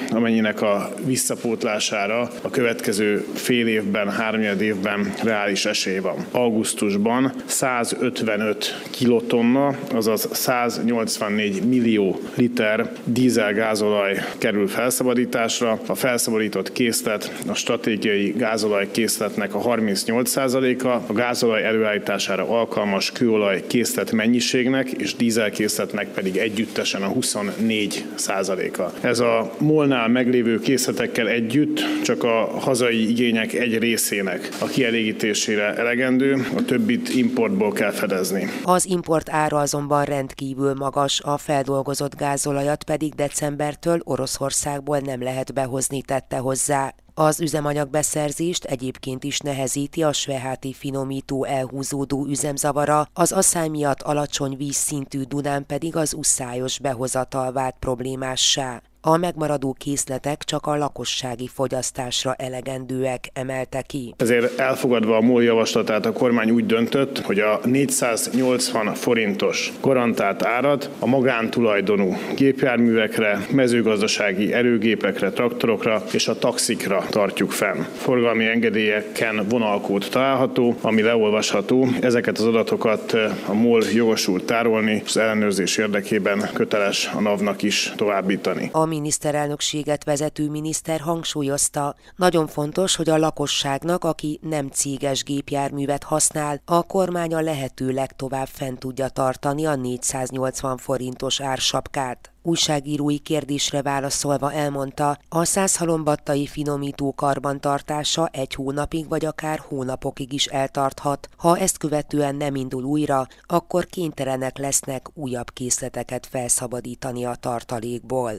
amennyinek 0.09 0.61
a 0.61 0.93
visszapótlására 1.05 2.29
a 2.41 2.49
következő 2.49 3.25
fél 3.33 3.67
évben, 3.67 4.11
háromnyed 4.11 4.61
évben 4.61 5.13
reális 5.23 5.65
esély 5.65 5.97
van. 5.97 6.25
Augusztusban 6.31 7.33
155 7.45 8.81
kilotonna, 8.91 9.75
azaz 9.91 10.29
184 10.31 11.63
millió 11.67 12.19
liter 12.35 12.91
dízel-gázolaj 13.03 14.25
kerül 14.37 14.67
felszabadításra. 14.67 15.79
A 15.87 15.95
felszabadított 15.95 16.71
készlet 16.71 17.43
a 17.47 17.53
stratégiai 17.53 18.33
gázolaj 18.37 18.87
készletnek 18.91 19.55
a 19.55 19.59
38%-a, 19.59 20.87
a 20.87 21.13
gázolaj 21.13 21.63
előállítására 21.63 22.49
alkalmas 22.49 23.11
kőolaj 23.11 23.63
készlet 23.67 24.11
mennyiségnek 24.11 24.91
és 24.91 25.15
dízel 25.15 25.51
készletnek 25.51 26.07
pedig 26.07 26.37
együttesen 26.37 27.01
a 27.01 27.11
24%-a. 27.11 29.07
Ez 29.07 29.19
a 29.19 29.42
molnál 29.59 30.07
meglévő 30.07 30.59
készletekkel 30.59 31.27
együtt 31.27 31.79
csak 32.03 32.23
a 32.23 32.59
hazai 32.59 33.09
igények 33.09 33.53
egy 33.53 33.77
részének 33.77 34.49
a 34.59 34.65
kielégítésére 34.65 35.75
elegendő, 35.75 36.45
a 36.57 36.65
többit 36.65 37.09
importból 37.09 37.71
kell 37.71 37.91
fedezni. 37.91 38.49
Az 38.63 38.85
import 38.85 39.29
ára 39.29 39.59
azonban 39.59 40.03
rendkívül 40.03 40.73
magas, 40.73 41.21
a 41.21 41.37
feldolgozott 41.37 42.15
gázolajat 42.15 42.83
pedig 42.83 43.13
decembertől 43.13 43.99
Oroszországból 44.03 44.99
nem 44.99 45.21
lehet 45.21 45.53
behozni 45.53 46.01
tette 46.01 46.37
hozzá. 46.37 46.93
Az 47.15 47.41
üzemanyagbeszerzést 47.41 48.65
egyébként 48.65 49.23
is 49.23 49.39
nehezíti 49.39 50.03
a 50.03 50.13
sveháti 50.13 50.73
finomító 50.73 51.43
elhúzódó 51.43 52.25
üzemzavara, 52.25 53.07
az 53.13 53.31
asszály 53.31 53.67
miatt 53.67 54.01
alacsony 54.01 54.57
vízszintű 54.57 55.21
Dunán 55.21 55.65
pedig 55.65 55.95
az 55.95 56.13
uszályos 56.13 56.79
behozatal 56.79 57.51
vált 57.51 57.75
problémássá. 57.79 58.81
A 59.05 59.17
megmaradó 59.17 59.75
készletek 59.79 60.43
csak 60.43 60.65
a 60.65 60.77
lakossági 60.77 61.47
fogyasztásra 61.53 62.33
elegendőek, 62.33 63.29
emelte 63.33 63.81
ki. 63.81 64.13
Ezért 64.17 64.59
elfogadva 64.59 65.17
a 65.17 65.21
MOL 65.21 65.43
javaslatát 65.43 66.05
a 66.05 66.11
kormány 66.11 66.51
úgy 66.51 66.65
döntött, 66.65 67.19
hogy 67.19 67.39
a 67.39 67.59
480 67.63 68.93
forintos 68.93 69.71
garantált 69.81 70.43
árat 70.43 70.89
a 70.99 71.05
magántulajdonú 71.05 72.15
gépjárművekre, 72.35 73.45
mezőgazdasági 73.51 74.53
erőgépekre, 74.53 75.31
traktorokra 75.31 76.03
és 76.11 76.27
a 76.27 76.37
taxikra 76.37 77.05
tartjuk 77.09 77.51
fenn. 77.51 77.81
Forgalmi 77.95 78.45
engedélyeken 78.45 79.45
vonalkód 79.49 80.07
található, 80.11 80.75
ami 80.81 81.01
leolvasható. 81.01 81.87
Ezeket 82.01 82.37
az 82.37 82.45
adatokat 82.45 83.13
a 83.47 83.53
MOL 83.53 83.83
jogosult 83.93 84.45
tárolni, 84.45 85.01
az 85.05 85.17
ellenőrzés 85.17 85.77
érdekében 85.77 86.49
köteles 86.53 87.11
a 87.15 87.21
NAV-nak 87.21 87.61
is 87.61 87.91
továbbítani. 87.95 88.69
A 88.71 88.91
miniszterelnökséget 88.93 90.03
vezető 90.03 90.49
miniszter 90.49 90.99
hangsúlyozta, 90.99 91.95
nagyon 92.15 92.47
fontos, 92.47 92.95
hogy 92.95 93.09
a 93.09 93.17
lakosságnak, 93.17 94.03
aki 94.03 94.39
nem 94.41 94.67
céges 94.67 95.23
gépjárművet 95.23 96.03
használ, 96.03 96.61
a 96.65 96.83
kormány 96.83 97.33
a 97.33 97.41
lehető 97.41 97.89
legtovább 97.91 98.47
fent 98.47 98.79
tudja 98.79 99.09
tartani 99.09 99.65
a 99.65 99.75
480 99.75 100.77
forintos 100.77 101.41
ársapkát. 101.41 102.33
Újságírói 102.45 103.17
kérdésre 103.17 103.81
válaszolva 103.81 104.51
elmondta, 104.51 105.17
a 105.29 105.45
százhalombattai 105.45 106.47
finomító 106.47 107.13
karbantartása 107.13 108.27
egy 108.27 108.53
hónapig 108.53 109.07
vagy 109.07 109.25
akár 109.25 109.59
hónapokig 109.67 110.33
is 110.33 110.45
eltarthat. 110.45 111.29
Ha 111.37 111.57
ezt 111.57 111.77
követően 111.77 112.35
nem 112.35 112.55
indul 112.55 112.83
újra, 112.83 113.27
akkor 113.45 113.85
kénytelenek 113.85 114.57
lesznek 114.57 115.07
újabb 115.13 115.53
készleteket 115.53 116.25
felszabadítani 116.25 117.25
a 117.25 117.35
tartalékból. 117.35 118.33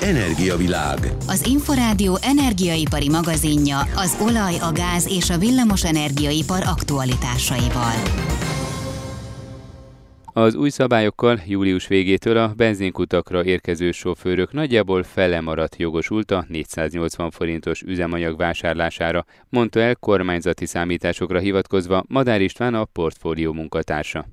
Energiavilág. 0.00 0.98
Az 1.26 1.46
Inforádió 1.46 2.18
energiaipari 2.22 3.08
magazinja 3.08 3.78
az 3.78 4.16
olaj, 4.20 4.54
a 4.58 4.72
gáz 4.72 5.06
és 5.08 5.30
a 5.30 5.38
villamos 5.38 5.84
energiaipar 5.84 6.62
aktualitásaival. 6.66 7.92
Az 10.32 10.54
új 10.54 10.68
szabályokkal 10.68 11.40
július 11.46 11.86
végétől 11.86 12.36
a 12.36 12.52
benzinkutakra 12.56 13.44
érkező 13.44 13.92
sofőrök 13.92 14.52
nagyjából 14.52 15.02
fele 15.02 15.40
maradt 15.40 15.76
jogosult 15.76 16.30
a 16.30 16.44
480 16.48 17.30
forintos 17.30 17.82
üzemanyag 17.82 18.36
vásárlására, 18.36 19.24
mondta 19.48 19.80
el 19.80 19.96
kormányzati 19.96 20.66
számításokra 20.66 21.38
hivatkozva 21.38 22.04
Madár 22.08 22.40
István 22.40 22.74
a 22.74 22.84
portfólió 22.84 23.52
munkatársa. 23.52 24.26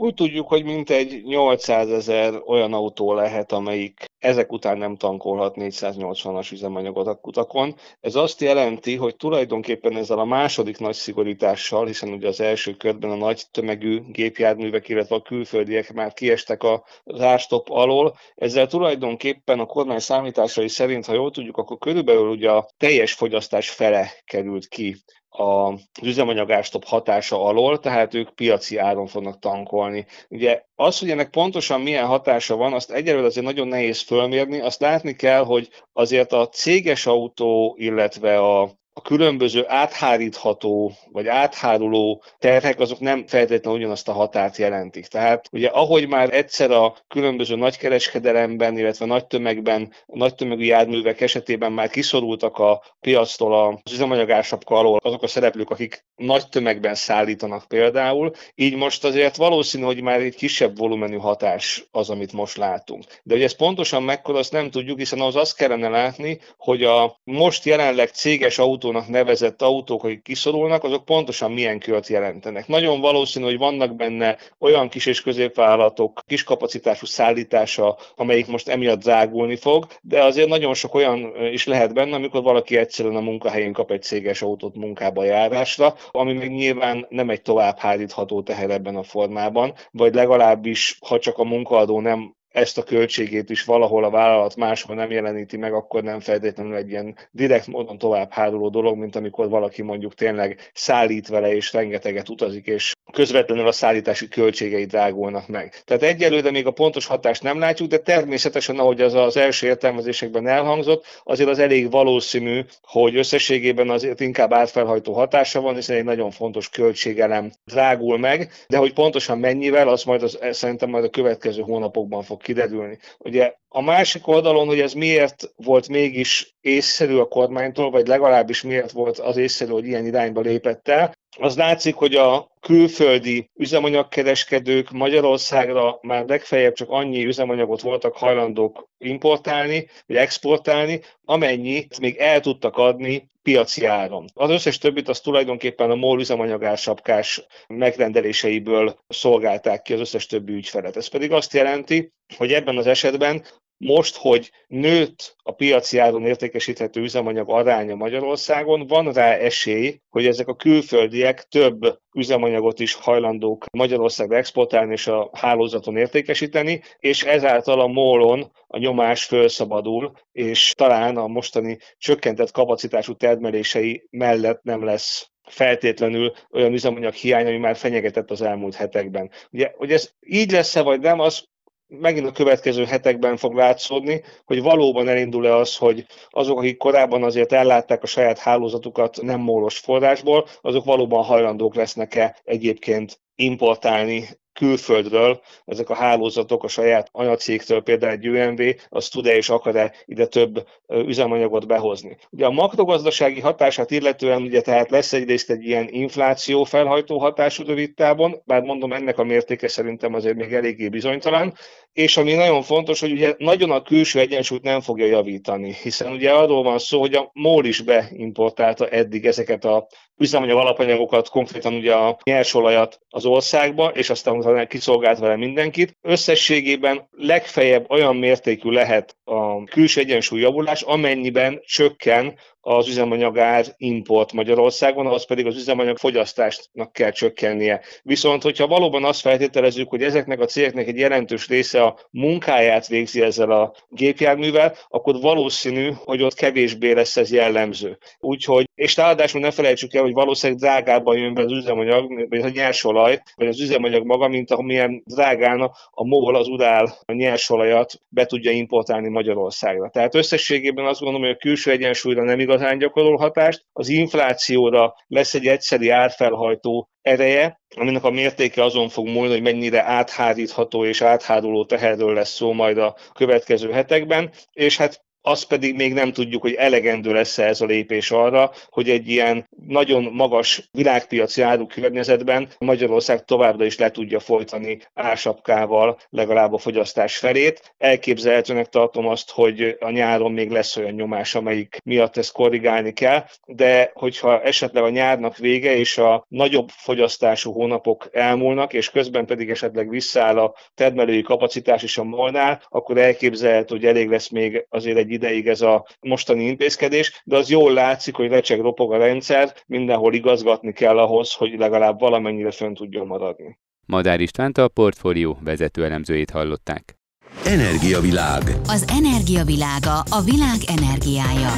Úgy 0.00 0.14
tudjuk, 0.14 0.48
hogy 0.48 0.64
mintegy 0.64 1.22
800 1.24 1.90
ezer 1.90 2.42
olyan 2.46 2.72
autó 2.72 3.14
lehet, 3.14 3.52
amelyik 3.52 4.04
ezek 4.18 4.52
után 4.52 4.78
nem 4.78 4.96
tankolhat 4.96 5.54
480-as 5.58 6.52
üzemanyagot 6.52 7.06
a 7.06 7.14
kutakon. 7.14 7.74
Ez 8.00 8.14
azt 8.14 8.40
jelenti, 8.40 8.96
hogy 8.96 9.16
tulajdonképpen 9.16 9.96
ezzel 9.96 10.18
a 10.18 10.24
második 10.24 10.78
nagy 10.78 10.94
szigorítással, 10.94 11.86
hiszen 11.86 12.12
ugye 12.12 12.28
az 12.28 12.40
első 12.40 12.74
körben 12.74 13.10
a 13.10 13.14
nagy 13.14 13.42
tömegű 13.50 14.00
gépjárművek, 14.08 14.88
illetve 14.88 15.16
a 15.16 15.22
külföldiek 15.22 15.92
már 15.92 16.12
kiestek 16.12 16.62
a 16.62 16.84
árstop 17.18 17.70
alól, 17.70 18.16
ezzel 18.34 18.66
tulajdonképpen 18.66 19.60
a 19.60 19.66
kormány 19.66 19.98
számításai 19.98 20.68
szerint, 20.68 21.06
ha 21.06 21.14
jól 21.14 21.30
tudjuk, 21.30 21.56
akkor 21.56 21.78
körülbelül 21.78 22.28
ugye 22.28 22.50
a 22.50 22.68
teljes 22.76 23.12
fogyasztás 23.12 23.70
fele 23.70 24.10
került 24.24 24.68
ki 24.68 24.96
az 25.28 25.80
üzemanyagástop 26.02 26.84
hatása 26.84 27.44
alól, 27.44 27.78
tehát 27.78 28.14
ők 28.14 28.34
piaci 28.34 28.76
áron 28.76 29.06
fognak 29.06 29.38
tankolni. 29.38 30.06
Ugye 30.28 30.62
az, 30.74 30.98
hogy 30.98 31.10
ennek 31.10 31.30
pontosan 31.30 31.80
milyen 31.80 32.06
hatása 32.06 32.56
van, 32.56 32.72
azt 32.72 32.90
egyelőre 32.90 33.26
azért 33.26 33.46
nagyon 33.46 33.68
nehéz 33.68 34.00
fölmérni, 34.00 34.60
azt 34.60 34.80
látni 34.80 35.14
kell, 35.14 35.44
hogy 35.44 35.68
azért 35.92 36.32
a 36.32 36.48
céges 36.48 37.06
autó, 37.06 37.74
illetve 37.78 38.38
a 38.38 38.70
a 38.98 39.00
különböző 39.00 39.64
áthárítható 39.66 40.92
vagy 41.12 41.26
átháruló 41.26 42.22
terhek 42.38 42.80
azok 42.80 43.00
nem 43.00 43.26
feltétlenül 43.26 43.78
ugyanazt 43.78 44.08
a 44.08 44.12
határt 44.12 44.56
jelentik. 44.56 45.06
Tehát 45.06 45.48
ugye 45.52 45.68
ahogy 45.68 46.08
már 46.08 46.34
egyszer 46.34 46.70
a 46.70 46.96
különböző 47.08 47.56
nagykereskedelemben, 47.56 48.78
illetve 48.78 49.06
nagy 49.06 49.26
tömegben, 49.26 49.92
nagy 50.06 50.34
tömegű 50.34 50.64
járművek 50.64 51.20
esetében 51.20 51.72
már 51.72 51.90
kiszorultak 51.90 52.58
a 52.58 52.82
piactól 53.00 53.80
az 53.84 53.92
üzemanyagársapka 53.92 54.74
alól 54.74 55.00
azok 55.02 55.22
a 55.22 55.26
szereplők, 55.26 55.70
akik 55.70 56.04
nagy 56.16 56.48
tömegben 56.48 56.94
szállítanak 56.94 57.64
például, 57.68 58.32
így 58.54 58.76
most 58.76 59.04
azért 59.04 59.36
valószínű, 59.36 59.84
hogy 59.84 60.00
már 60.00 60.20
egy 60.20 60.34
kisebb 60.34 60.78
volumenű 60.78 61.16
hatás 61.16 61.84
az, 61.90 62.10
amit 62.10 62.32
most 62.32 62.56
látunk. 62.56 63.04
De 63.22 63.34
hogy 63.34 63.42
ez 63.42 63.56
pontosan 63.56 64.02
mekkora, 64.02 64.38
azt 64.38 64.52
nem 64.52 64.70
tudjuk, 64.70 64.98
hiszen 64.98 65.20
az 65.20 65.36
azt 65.36 65.56
kellene 65.56 65.88
látni, 65.88 66.40
hogy 66.56 66.82
a 66.82 67.20
most 67.24 67.64
jelenleg 67.64 68.08
céges 68.08 68.58
autó 68.58 68.87
autónak 68.88 69.08
nevezett 69.08 69.62
autók, 69.62 70.04
akik 70.04 70.22
kiszorulnak, 70.22 70.84
azok 70.84 71.04
pontosan 71.04 71.52
milyen 71.52 71.78
kört 71.78 72.06
jelentenek. 72.06 72.66
Nagyon 72.66 73.00
valószínű, 73.00 73.44
hogy 73.44 73.58
vannak 73.58 73.96
benne 73.96 74.36
olyan 74.58 74.88
kis 74.88 75.06
és 75.06 75.22
középvállalatok 75.22 76.20
kis 76.26 76.44
kapacitású 76.44 77.06
szállítása, 77.06 77.96
amelyik 78.16 78.46
most 78.46 78.68
emiatt 78.68 79.00
drágulni 79.00 79.56
fog, 79.56 79.86
de 80.02 80.24
azért 80.24 80.48
nagyon 80.48 80.74
sok 80.74 80.94
olyan 80.94 81.32
is 81.52 81.66
lehet 81.66 81.94
benne, 81.94 82.14
amikor 82.14 82.42
valaki 82.42 82.76
egyszerűen 82.76 83.16
a 83.16 83.20
munkahelyén 83.20 83.72
kap 83.72 83.90
egy 83.90 84.02
céges 84.02 84.42
autót 84.42 84.74
munkába 84.74 85.24
járásra, 85.24 85.94
ami 86.10 86.32
még 86.32 86.50
nyilván 86.50 87.06
nem 87.08 87.30
egy 87.30 87.42
tovább 87.42 87.78
hárítható 87.78 88.42
teher 88.42 88.70
ebben 88.70 88.96
a 88.96 89.02
formában, 89.02 89.72
vagy 89.90 90.14
legalábbis, 90.14 90.98
ha 91.06 91.18
csak 91.18 91.38
a 91.38 91.44
munkaadó 91.44 92.00
nem 92.00 92.36
ezt 92.52 92.78
a 92.78 92.82
költségét 92.82 93.50
is 93.50 93.64
valahol 93.64 94.04
a 94.04 94.10
vállalat 94.10 94.56
máshol 94.56 94.96
nem 94.96 95.10
jeleníti 95.10 95.56
meg, 95.56 95.72
akkor 95.72 96.02
nem 96.02 96.20
feltétlenül 96.20 96.74
egy 96.74 96.90
ilyen 96.90 97.16
direkt 97.30 97.66
módon 97.66 97.98
tovább 97.98 98.32
háruló 98.32 98.68
dolog, 98.68 98.96
mint 98.96 99.16
amikor 99.16 99.48
valaki 99.48 99.82
mondjuk 99.82 100.14
tényleg 100.14 100.70
szállít 100.74 101.28
vele 101.28 101.54
és 101.54 101.72
rengeteget 101.72 102.28
utazik, 102.28 102.66
és 102.66 102.92
közvetlenül 103.12 103.66
a 103.66 103.72
szállítási 103.72 104.28
költségei 104.28 104.84
drágulnak 104.84 105.48
meg. 105.48 105.82
Tehát 105.84 106.02
egyelőre 106.02 106.50
még 106.50 106.66
a 106.66 106.70
pontos 106.70 107.06
hatást 107.06 107.42
nem 107.42 107.58
látjuk, 107.58 107.88
de 107.88 107.98
természetesen, 107.98 108.78
ahogy 108.78 109.00
az 109.00 109.14
az 109.14 109.36
első 109.36 109.66
értelmezésekben 109.66 110.46
elhangzott, 110.46 111.04
azért 111.24 111.48
az 111.48 111.58
elég 111.58 111.90
valószínű, 111.90 112.64
hogy 112.82 113.16
összességében 113.16 113.90
azért 113.90 114.20
inkább 114.20 114.52
átfelhajtó 114.52 115.12
hatása 115.12 115.60
van, 115.60 115.74
hiszen 115.74 115.96
egy 115.96 116.04
nagyon 116.04 116.30
fontos 116.30 116.68
költségelem 116.68 117.52
drágul 117.64 118.18
meg, 118.18 118.52
de 118.68 118.76
hogy 118.76 118.92
pontosan 118.92 119.38
mennyivel, 119.38 119.88
az 119.88 120.04
majd 120.04 120.22
az, 120.22 120.38
szerintem 120.50 120.90
majd 120.90 121.04
a 121.04 121.10
következő 121.10 121.62
hónapokban 121.62 122.22
fog 122.22 122.37
kiderülni. 122.42 122.98
Ugye 123.18 123.54
a 123.68 123.82
másik 123.82 124.26
oldalon, 124.26 124.66
hogy 124.66 124.80
ez 124.80 124.92
miért 124.92 125.52
volt 125.56 125.88
mégis 125.88 126.56
észszerű 126.60 127.16
a 127.16 127.28
kormánytól, 127.28 127.90
vagy 127.90 128.06
legalábbis 128.06 128.62
miért 128.62 128.90
volt 128.90 129.18
az 129.18 129.36
észszerű, 129.36 129.70
hogy 129.70 129.86
ilyen 129.86 130.06
irányba 130.06 130.40
lépett 130.40 130.88
el, 130.88 131.14
az 131.38 131.56
látszik, 131.56 131.94
hogy 131.94 132.14
a 132.14 132.50
külföldi 132.60 133.50
üzemanyagkereskedők 133.54 134.90
Magyarországra 134.90 135.98
már 136.02 136.24
legfeljebb 136.26 136.74
csak 136.74 136.90
annyi 136.90 137.24
üzemanyagot 137.24 137.80
voltak 137.80 138.16
hajlandók 138.16 138.88
importálni, 138.98 139.88
vagy 140.06 140.16
exportálni, 140.16 141.00
amennyit 141.24 142.00
még 142.00 142.16
el 142.16 142.40
tudtak 142.40 142.76
adni 142.76 143.30
piaci 143.42 143.84
áron. 143.84 144.24
Az 144.34 144.50
összes 144.50 144.78
többit 144.78 145.08
az 145.08 145.20
tulajdonképpen 145.20 145.90
a 145.90 145.94
MOL 145.94 146.20
üzemanyagársapkás 146.20 147.46
megrendeléseiből 147.66 148.98
szolgálták 149.08 149.82
ki 149.82 149.92
az 149.92 150.00
összes 150.00 150.26
többi 150.26 150.52
ügyfelet. 150.52 150.96
Ez 150.96 151.06
pedig 151.06 151.32
azt 151.32 151.52
jelenti, 151.52 152.12
hogy 152.36 152.52
ebben 152.52 152.76
az 152.76 152.86
esetben 152.86 153.44
most, 153.78 154.16
hogy 154.16 154.50
nőtt 154.66 155.36
a 155.42 155.52
piaci 155.52 155.98
áron 155.98 156.24
értékesíthető 156.24 157.00
üzemanyag 157.00 157.50
aránya 157.50 157.94
Magyarországon, 157.94 158.86
van 158.86 159.12
rá 159.12 159.32
esély, 159.32 160.00
hogy 160.08 160.26
ezek 160.26 160.48
a 160.48 160.56
külföldiek 160.56 161.42
több 161.42 161.98
üzemanyagot 162.14 162.80
is 162.80 162.94
hajlandók 162.94 163.64
Magyarországra 163.72 164.36
exportálni 164.36 164.92
és 164.92 165.06
a 165.06 165.30
hálózaton 165.32 165.96
értékesíteni, 165.96 166.82
és 166.98 167.22
ezáltal 167.22 167.80
a 167.80 167.86
mólon 167.86 168.52
a 168.66 168.78
nyomás 168.78 169.24
felszabadul, 169.24 170.12
és 170.32 170.72
talán 170.76 171.16
a 171.16 171.26
mostani 171.26 171.78
csökkentett 171.98 172.50
kapacitású 172.50 173.14
termelései 173.14 174.06
mellett 174.10 174.62
nem 174.62 174.84
lesz 174.84 175.30
feltétlenül 175.48 176.32
olyan 176.50 176.72
üzemanyag 176.72 177.12
hiány, 177.12 177.46
ami 177.46 177.56
már 177.56 177.76
fenyegetett 177.76 178.30
az 178.30 178.42
elmúlt 178.42 178.74
hetekben. 178.74 179.30
Ugye, 179.50 179.72
hogy 179.76 179.92
ez 179.92 180.10
így 180.20 180.50
lesz-e 180.50 180.82
vagy 180.82 181.00
nem, 181.00 181.20
az 181.20 181.48
megint 181.88 182.26
a 182.26 182.32
következő 182.32 182.84
hetekben 182.84 183.36
fog 183.36 183.54
látszódni, 183.54 184.22
hogy 184.44 184.62
valóban 184.62 185.08
elindul-e 185.08 185.54
az, 185.54 185.76
hogy 185.76 186.06
azok, 186.28 186.58
akik 186.58 186.76
korábban 186.76 187.22
azért 187.22 187.52
ellátták 187.52 188.02
a 188.02 188.06
saját 188.06 188.38
hálózatukat 188.38 189.22
nem 189.22 189.40
mólos 189.40 189.78
forrásból, 189.78 190.46
azok 190.60 190.84
valóban 190.84 191.24
hajlandók 191.24 191.74
lesznek-e 191.74 192.36
egyébként 192.44 193.20
importálni 193.34 194.28
külföldről 194.58 195.40
ezek 195.64 195.90
a 195.90 195.94
hálózatok 195.94 196.64
a 196.64 196.68
saját 196.68 197.08
anyacégtől, 197.12 197.82
például 197.82 198.12
egy 198.12 198.28
UMV, 198.28 198.60
az 198.88 199.08
tud-e 199.08 199.36
és 199.36 199.48
akar-e 199.48 199.92
ide 200.04 200.26
több 200.26 200.66
üzemanyagot 200.88 201.66
behozni. 201.66 202.16
Ugye 202.30 202.46
a 202.46 202.50
makrogazdasági 202.50 203.40
hatását 203.40 203.90
illetően 203.90 204.42
ugye 204.42 204.60
tehát 204.60 204.90
lesz 204.90 205.12
egyrészt 205.12 205.50
egy 205.50 205.64
ilyen 205.64 205.88
infláció 205.90 206.64
felhajtó 206.64 207.18
hatású 207.18 207.64
rövid 207.64 207.94
távon, 207.94 208.42
bár 208.44 208.62
mondom 208.62 208.92
ennek 208.92 209.18
a 209.18 209.24
mértéke 209.24 209.68
szerintem 209.68 210.14
azért 210.14 210.36
még 210.36 210.52
eléggé 210.52 210.88
bizonytalan, 210.88 211.54
és 211.98 212.16
ami 212.16 212.32
nagyon 212.32 212.62
fontos, 212.62 213.00
hogy 213.00 213.12
ugye 213.12 213.34
nagyon 213.38 213.70
a 213.70 213.82
külső 213.82 214.18
egyensúlyt 214.20 214.62
nem 214.62 214.80
fogja 214.80 215.06
javítani, 215.06 215.76
hiszen 215.82 216.12
ugye 216.12 216.30
arról 216.30 216.62
van 216.62 216.78
szó, 216.78 217.00
hogy 217.00 217.14
a 217.14 217.30
MOL 217.32 217.64
is 217.64 217.80
beimportálta 217.80 218.88
eddig 218.88 219.26
ezeket 219.26 219.64
a 219.64 219.86
üzemanyag 220.16 220.58
alapanyagokat, 220.58 221.28
konkrétan 221.28 221.74
ugye 221.74 221.94
a 221.94 222.18
nyersolajat 222.22 223.00
az 223.08 223.26
országba, 223.26 223.88
és 223.88 224.10
aztán 224.10 224.66
kiszolgált 224.68 225.18
vele 225.18 225.36
mindenkit. 225.36 225.96
Összességében 226.02 227.08
legfeljebb 227.10 227.90
olyan 227.90 228.16
mértékű 228.16 228.70
lehet 228.70 229.16
a 229.24 229.64
külső 229.64 230.00
egyensúly 230.00 230.40
javulás, 230.40 230.82
amennyiben 230.82 231.60
csökken 231.64 232.34
az 232.68 232.88
üzemanyagár 232.88 233.64
import 233.76 234.32
Magyarországon, 234.32 235.06
az 235.06 235.26
pedig 235.26 235.46
az 235.46 235.56
üzemanyag 235.56 235.96
fogyasztásnak 235.96 236.92
kell 236.92 237.10
csökkennie. 237.10 237.80
Viszont, 238.02 238.42
hogyha 238.42 238.66
valóban 238.66 239.04
azt 239.04 239.20
feltételezzük, 239.20 239.88
hogy 239.88 240.02
ezeknek 240.02 240.40
a 240.40 240.44
cégeknek 240.44 240.86
egy 240.86 240.98
jelentős 240.98 241.48
része 241.48 241.82
a 241.82 241.98
munkáját 242.10 242.86
végzi 242.86 243.22
ezzel 243.22 243.50
a 243.50 243.74
gépjárművel, 243.88 244.74
akkor 244.88 245.20
valószínű, 245.20 245.90
hogy 246.04 246.22
ott 246.22 246.34
kevésbé 246.34 246.92
lesz 246.92 247.16
ez 247.16 247.32
jellemző. 247.32 247.98
Úgyhogy, 248.18 248.68
és 248.74 248.96
ráadásul 248.96 249.40
ne 249.40 249.50
felejtsük 249.50 249.94
el, 249.94 250.02
hogy 250.02 250.12
valószínűleg 250.12 250.62
drágábban 250.62 251.18
jön 251.18 251.34
be 251.34 251.42
az 251.42 251.52
üzemanyag, 251.52 252.28
vagy 252.28 252.40
a 252.40 252.48
nyersolaj, 252.48 253.22
vagy 253.34 253.46
az 253.46 253.60
üzemanyag 253.60 254.04
maga, 254.04 254.28
mint 254.28 254.50
amilyen 254.50 255.02
drágán 255.06 255.60
a 255.90 256.04
MOL 256.04 256.36
az 256.36 256.48
udál 256.48 256.96
a 257.04 257.12
nyersolajat 257.12 258.00
be 258.08 258.26
tudja 258.26 258.50
importálni 258.50 259.08
Magyarországra. 259.08 259.88
Tehát 259.88 260.14
összességében 260.14 260.86
azt 260.86 261.00
gondolom, 261.00 261.26
hogy 261.26 261.34
a 261.34 261.40
külső 261.40 261.70
egyensúlyra 261.70 262.22
nem 262.22 262.40
igaz 262.40 262.56
igazán 262.58 262.78
gyakorol 262.78 263.16
hatást, 263.16 263.64
az 263.72 263.88
inflációra 263.88 264.94
lesz 265.06 265.34
egy 265.34 265.46
egyszeri 265.46 265.88
árfelhajtó 265.88 266.88
ereje, 267.02 267.60
aminek 267.76 268.04
a 268.04 268.10
mértéke 268.10 268.62
azon 268.62 268.88
fog 268.88 269.06
múlni, 269.08 269.32
hogy 269.32 269.42
mennyire 269.42 269.82
áthárítható 269.82 270.84
és 270.84 271.02
átháruló 271.02 271.64
teherről 271.64 272.14
lesz 272.14 272.34
szó 272.34 272.52
majd 272.52 272.78
a 272.78 272.96
következő 273.12 273.70
hetekben, 273.70 274.30
és 274.52 274.76
hát 274.76 275.04
azt 275.28 275.46
pedig 275.46 275.74
még 275.74 275.92
nem 275.92 276.12
tudjuk, 276.12 276.42
hogy 276.42 276.52
elegendő 276.52 277.12
lesz-e 277.12 277.46
ez 277.46 277.60
a 277.60 277.66
lépés 277.66 278.10
arra, 278.10 278.52
hogy 278.68 278.90
egy 278.90 279.08
ilyen 279.08 279.48
nagyon 279.66 280.02
magas 280.12 280.68
világpiaci 280.72 281.42
áru 281.42 281.66
környezetben 281.66 282.48
Magyarország 282.58 283.24
továbbra 283.24 283.64
is 283.64 283.78
le 283.78 283.90
tudja 283.90 284.20
folytani 284.20 284.78
ársapkával 284.94 285.98
legalább 286.10 286.52
a 286.52 286.58
fogyasztás 286.58 287.16
felét. 287.16 287.74
Elképzelhetőnek 287.78 288.66
tartom 288.66 289.06
azt, 289.06 289.30
hogy 289.30 289.76
a 289.80 289.90
nyáron 289.90 290.32
még 290.32 290.50
lesz 290.50 290.76
olyan 290.76 290.92
nyomás, 290.92 291.34
amelyik 291.34 291.80
miatt 291.84 292.16
ezt 292.16 292.32
korrigálni 292.32 292.92
kell, 292.92 293.24
de 293.46 293.90
hogyha 293.94 294.42
esetleg 294.42 294.82
a 294.82 294.90
nyárnak 294.90 295.36
vége 295.36 295.76
és 295.76 295.98
a 295.98 296.24
nagyobb 296.28 296.68
fogyasztású 296.68 297.52
hónapok 297.52 298.08
elmúlnak, 298.12 298.72
és 298.72 298.90
közben 298.90 299.26
pedig 299.26 299.50
esetleg 299.50 299.88
visszaáll 299.88 300.38
a 300.38 300.54
termelői 300.74 301.22
kapacitás 301.22 301.82
is 301.82 301.98
a 301.98 302.04
molnál, 302.04 302.62
akkor 302.68 302.98
elképzelhető, 302.98 303.74
hogy 303.74 303.84
elég 303.84 304.08
lesz 304.08 304.28
még 304.28 304.66
azért 304.68 304.96
egy 304.96 305.16
ideig 305.18 305.46
ez 305.46 305.60
a 305.60 305.86
mostani 306.00 306.44
intézkedés, 306.44 307.22
de 307.24 307.36
az 307.36 307.50
jól 307.50 307.72
látszik, 307.72 308.14
hogy 308.14 308.28
recseg 308.28 308.60
ropog 308.60 308.92
a 308.92 308.96
rendszer, 308.96 309.54
mindenhol 309.66 310.14
igazgatni 310.14 310.72
kell 310.72 310.98
ahhoz, 310.98 311.32
hogy 311.34 311.58
legalább 311.58 312.00
valamennyire 312.00 312.50
fönn 312.50 312.74
tudjon 312.74 313.06
maradni. 313.06 313.58
Madár 313.86 314.20
Istvánt 314.20 314.58
a 314.58 314.68
portfólió 314.68 315.38
vezető 315.44 315.84
elemzőjét 315.84 316.30
hallották. 316.30 316.96
Energiavilág. 317.44 318.42
Az 318.66 318.84
energiavilága 319.00 319.96
a 320.10 320.20
világ 320.24 320.60
energiája. 320.78 321.52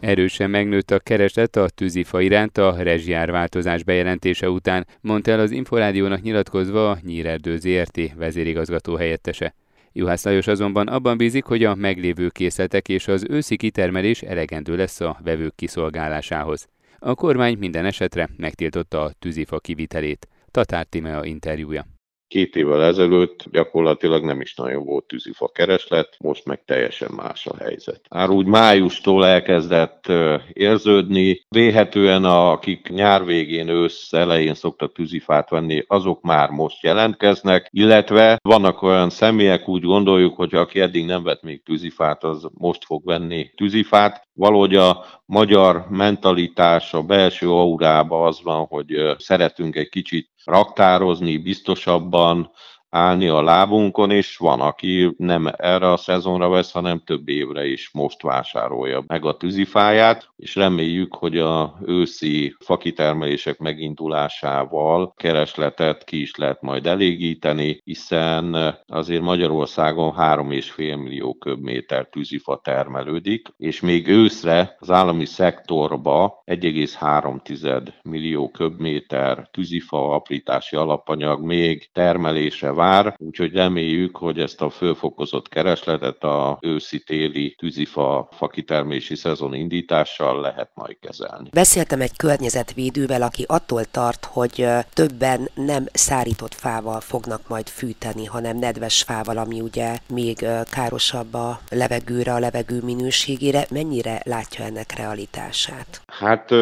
Erősen 0.00 0.50
megnőtt 0.50 0.90
a 0.90 0.98
kereslet 0.98 1.56
a 1.56 1.68
tűzifa 1.68 2.20
iránt 2.20 2.58
a 2.58 2.74
rezsiárváltozás 2.78 3.82
bejelentése 3.82 4.48
után, 4.48 4.86
mondta 5.00 5.30
el 5.30 5.40
az 5.40 5.50
Inforádiónak 5.50 6.22
nyilatkozva 6.22 6.90
a 6.90 6.98
Nyírerdő 7.02 7.56
ZRT 7.56 8.14
vezérigazgató 8.16 8.96
helyettese. 8.96 9.54
Juhász 9.96 10.24
Lajos 10.24 10.46
azonban 10.46 10.88
abban 10.88 11.16
bízik, 11.16 11.44
hogy 11.44 11.64
a 11.64 11.74
meglévő 11.74 12.28
készletek 12.28 12.88
és 12.88 13.08
az 13.08 13.26
őszi 13.28 13.56
kitermelés 13.56 14.22
elegendő 14.22 14.76
lesz 14.76 15.00
a 15.00 15.18
vevők 15.24 15.54
kiszolgálásához. 15.54 16.68
A 16.98 17.14
kormány 17.14 17.58
minden 17.58 17.84
esetre 17.84 18.28
megtiltotta 18.36 19.02
a 19.02 19.12
tűzifa 19.18 19.58
kivitelét. 19.58 20.28
Tatár 20.50 20.84
Timea 20.84 21.24
interjúja. 21.24 21.93
Két 22.28 22.56
évvel 22.56 22.82
ezelőtt 22.82 23.44
gyakorlatilag 23.50 24.24
nem 24.24 24.40
is 24.40 24.54
nagyon 24.54 24.84
volt 24.84 25.04
tűzifa 25.04 25.48
kereslet, 25.48 26.16
most 26.18 26.44
meg 26.44 26.64
teljesen 26.64 27.10
más 27.16 27.46
a 27.46 27.56
helyzet. 27.56 28.00
Már 28.10 28.30
úgy 28.30 28.46
májustól 28.46 29.26
elkezdett 29.26 30.12
érződni, 30.52 31.40
véhetően 31.48 32.24
akik 32.24 32.88
nyár 32.88 33.24
végén, 33.24 33.68
ősz 33.68 34.12
elején 34.12 34.54
szoktak 34.54 34.92
tűzifát 34.92 35.50
venni, 35.50 35.84
azok 35.86 36.22
már 36.22 36.50
most 36.50 36.82
jelentkeznek, 36.82 37.68
illetve 37.70 38.38
vannak 38.42 38.82
olyan 38.82 39.10
személyek, 39.10 39.68
úgy 39.68 39.82
gondoljuk, 39.82 40.36
hogy 40.36 40.54
aki 40.54 40.80
eddig 40.80 41.06
nem 41.06 41.22
vett 41.22 41.42
még 41.42 41.62
tűzifát, 41.62 42.24
az 42.24 42.48
most 42.52 42.84
fog 42.84 43.04
venni 43.04 43.50
tűzifát. 43.56 44.22
Valahogy 44.32 44.74
a 44.74 45.04
magyar 45.26 45.86
mentalitás, 45.90 46.94
a 46.94 47.02
belső 47.02 47.50
aurába 47.50 48.26
az 48.26 48.42
van, 48.42 48.66
hogy 48.66 49.14
szeretünk 49.18 49.76
egy 49.76 49.88
kicsit 49.88 50.30
raktározni 50.44 51.38
biztosabban, 51.38 52.50
állni 52.94 53.28
a 53.28 53.42
lábunkon, 53.42 54.10
és 54.10 54.36
van, 54.36 54.60
aki 54.60 55.14
nem 55.16 55.50
erre 55.56 55.92
a 55.92 55.96
szezonra 55.96 56.48
vesz, 56.48 56.72
hanem 56.72 57.02
több 57.04 57.28
évre 57.28 57.66
is 57.66 57.90
most 57.92 58.22
vásárolja 58.22 59.04
meg 59.06 59.24
a 59.24 59.36
tűzifáját, 59.36 60.28
és 60.36 60.54
reméljük, 60.54 61.14
hogy 61.14 61.38
a 61.38 61.78
őszi 61.86 62.56
fakitermelések 62.58 63.58
megindulásával 63.58 65.14
keresletet 65.16 66.04
ki 66.04 66.20
is 66.20 66.36
lehet 66.36 66.62
majd 66.62 66.86
elégíteni, 66.86 67.80
hiszen 67.84 68.76
azért 68.86 69.22
Magyarországon 69.22 70.14
3,5 70.18 71.02
millió 71.02 71.34
köbméter 71.34 72.08
tűzifa 72.08 72.60
termelődik, 72.62 73.48
és 73.56 73.80
még 73.80 74.08
őszre 74.08 74.76
az 74.78 74.90
állami 74.90 75.24
szektorba 75.24 76.42
1,3 76.46 77.92
millió 78.02 78.50
köbméter 78.50 79.48
tűzifa, 79.50 80.14
aprítási 80.14 80.76
alapanyag 80.76 81.44
még 81.44 81.88
termelése 81.92 82.72
vár, 82.84 83.14
úgyhogy 83.18 83.52
reméljük, 83.52 84.16
hogy 84.16 84.38
ezt 84.38 84.60
a 84.60 84.70
fölfokozott 84.70 85.48
keresletet 85.48 86.24
a 86.24 86.58
őszi-téli 86.60 87.54
tűzifa 87.58 88.28
fakitermési 88.32 89.14
szezon 89.14 89.54
indítással 89.54 90.40
lehet 90.40 90.70
majd 90.74 90.96
kezelni. 91.00 91.48
Beszéltem 91.52 92.00
egy 92.00 92.16
környezetvédővel, 92.16 93.22
aki 93.22 93.44
attól 93.46 93.84
tart, 93.84 94.24
hogy 94.24 94.66
többen 94.92 95.48
nem 95.54 95.84
szárított 95.92 96.54
fával 96.54 97.00
fognak 97.00 97.48
majd 97.48 97.68
fűteni, 97.68 98.24
hanem 98.24 98.58
nedves 98.58 99.02
fával, 99.02 99.36
ami 99.36 99.60
ugye 99.60 99.96
még 100.14 100.46
károsabb 100.70 101.34
a 101.34 101.58
levegőre, 101.70 102.32
a 102.32 102.38
levegő 102.38 102.80
minőségére. 102.82 103.66
Mennyire 103.70 104.20
látja 104.24 104.64
ennek 104.64 104.96
realitását? 104.96 106.02
Hát 106.06 106.54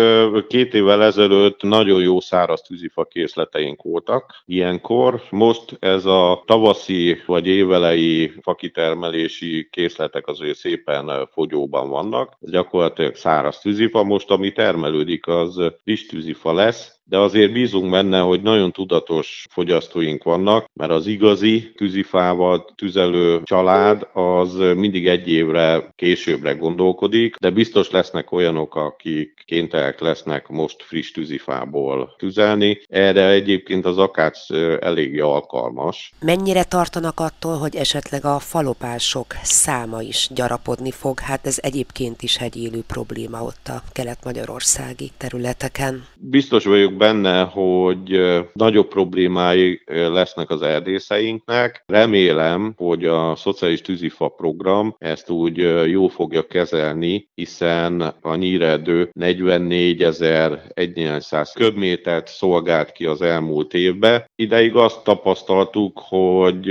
két 0.48 0.74
évvel 0.74 1.02
ezelőtt 1.02 1.62
nagyon 1.62 2.00
jó 2.00 2.20
száraz 2.20 2.60
tűzifa 2.60 3.04
készleteink 3.04 3.82
voltak 3.82 4.42
ilyenkor. 4.46 5.22
Most 5.30 5.76
ez 5.80 6.04
a 6.04 6.11
tavaszi 6.44 7.22
vagy 7.26 7.46
évelei 7.46 8.32
fakitermelési 8.42 9.68
készletek 9.70 10.26
azért 10.26 10.58
szépen 10.58 11.28
fogyóban 11.32 11.88
vannak. 11.88 12.36
Ez 12.40 12.50
gyakorlatilag 12.50 13.14
száraz 13.14 13.58
tűzifa. 13.58 14.02
Most 14.02 14.30
ami 14.30 14.52
termelődik, 14.52 15.26
az 15.26 15.72
friss 15.82 16.06
tűzifa 16.06 16.52
lesz, 16.52 17.00
de 17.04 17.18
azért 17.18 17.52
bízunk 17.52 17.90
benne, 17.90 18.20
hogy 18.20 18.42
nagyon 18.42 18.72
tudatos 18.72 19.46
fogyasztóink 19.50 20.22
vannak, 20.22 20.64
mert 20.72 20.90
az 20.90 21.06
igazi 21.06 21.72
tűzifával 21.76 22.72
tüzelő 22.74 23.40
család 23.44 24.08
az 24.12 24.54
mindig 24.76 25.06
egy 25.06 25.28
évre 25.28 25.92
későbbre 25.96 26.52
gondolkodik, 26.52 27.36
de 27.36 27.50
biztos 27.50 27.90
lesznek 27.90 28.32
olyanok, 28.32 28.74
akik 28.74 29.42
kénytelenek 29.46 30.00
lesznek 30.00 30.48
most 30.48 30.82
friss 30.82 31.10
tűzifából 31.10 32.14
tüzelni. 32.18 32.80
Erre 32.88 33.28
egyébként 33.28 33.84
az 33.84 33.98
akác 33.98 34.50
eléggé 34.80 35.18
alkalmas. 35.18 36.12
Mennyire 36.20 36.64
tartanak 36.64 37.20
attól, 37.20 37.56
hogy 37.56 37.76
esetleg 37.76 38.24
a 38.24 38.38
falopások 38.38 39.26
száma 39.42 40.02
is 40.02 40.28
gyarapodni 40.34 40.90
fog? 40.90 41.20
Hát 41.20 41.46
ez 41.46 41.58
egyébként 41.62 42.22
is 42.22 42.36
egy 42.36 42.56
élő 42.56 42.82
probléma 42.86 43.42
ott 43.42 43.68
a 43.68 43.82
kelet-magyarországi 43.92 45.10
területeken. 45.16 46.04
Biztos 46.16 46.64
vagyok 46.64 46.96
benne, 47.02 47.42
hogy 47.42 48.20
nagyobb 48.52 48.88
problémái 48.88 49.82
lesznek 49.86 50.50
az 50.50 50.62
erdészeinknek. 50.62 51.82
Remélem, 51.86 52.74
hogy 52.76 53.04
a 53.04 53.36
Szociális 53.36 53.80
Tűzifa 53.80 54.28
program 54.28 54.94
ezt 54.98 55.30
úgy 55.30 55.56
jó 55.90 56.08
fogja 56.08 56.46
kezelni, 56.46 57.30
hiszen 57.34 58.14
a 58.20 58.34
nyíredő 58.34 59.10
44.100 59.20 61.50
köbmétert 61.54 62.28
szolgált 62.28 62.92
ki 62.92 63.06
az 63.06 63.22
elmúlt 63.22 63.74
évben. 63.74 64.24
Ideig 64.34 64.76
azt 64.76 65.04
tapasztaltuk, 65.04 66.00
hogy 66.08 66.66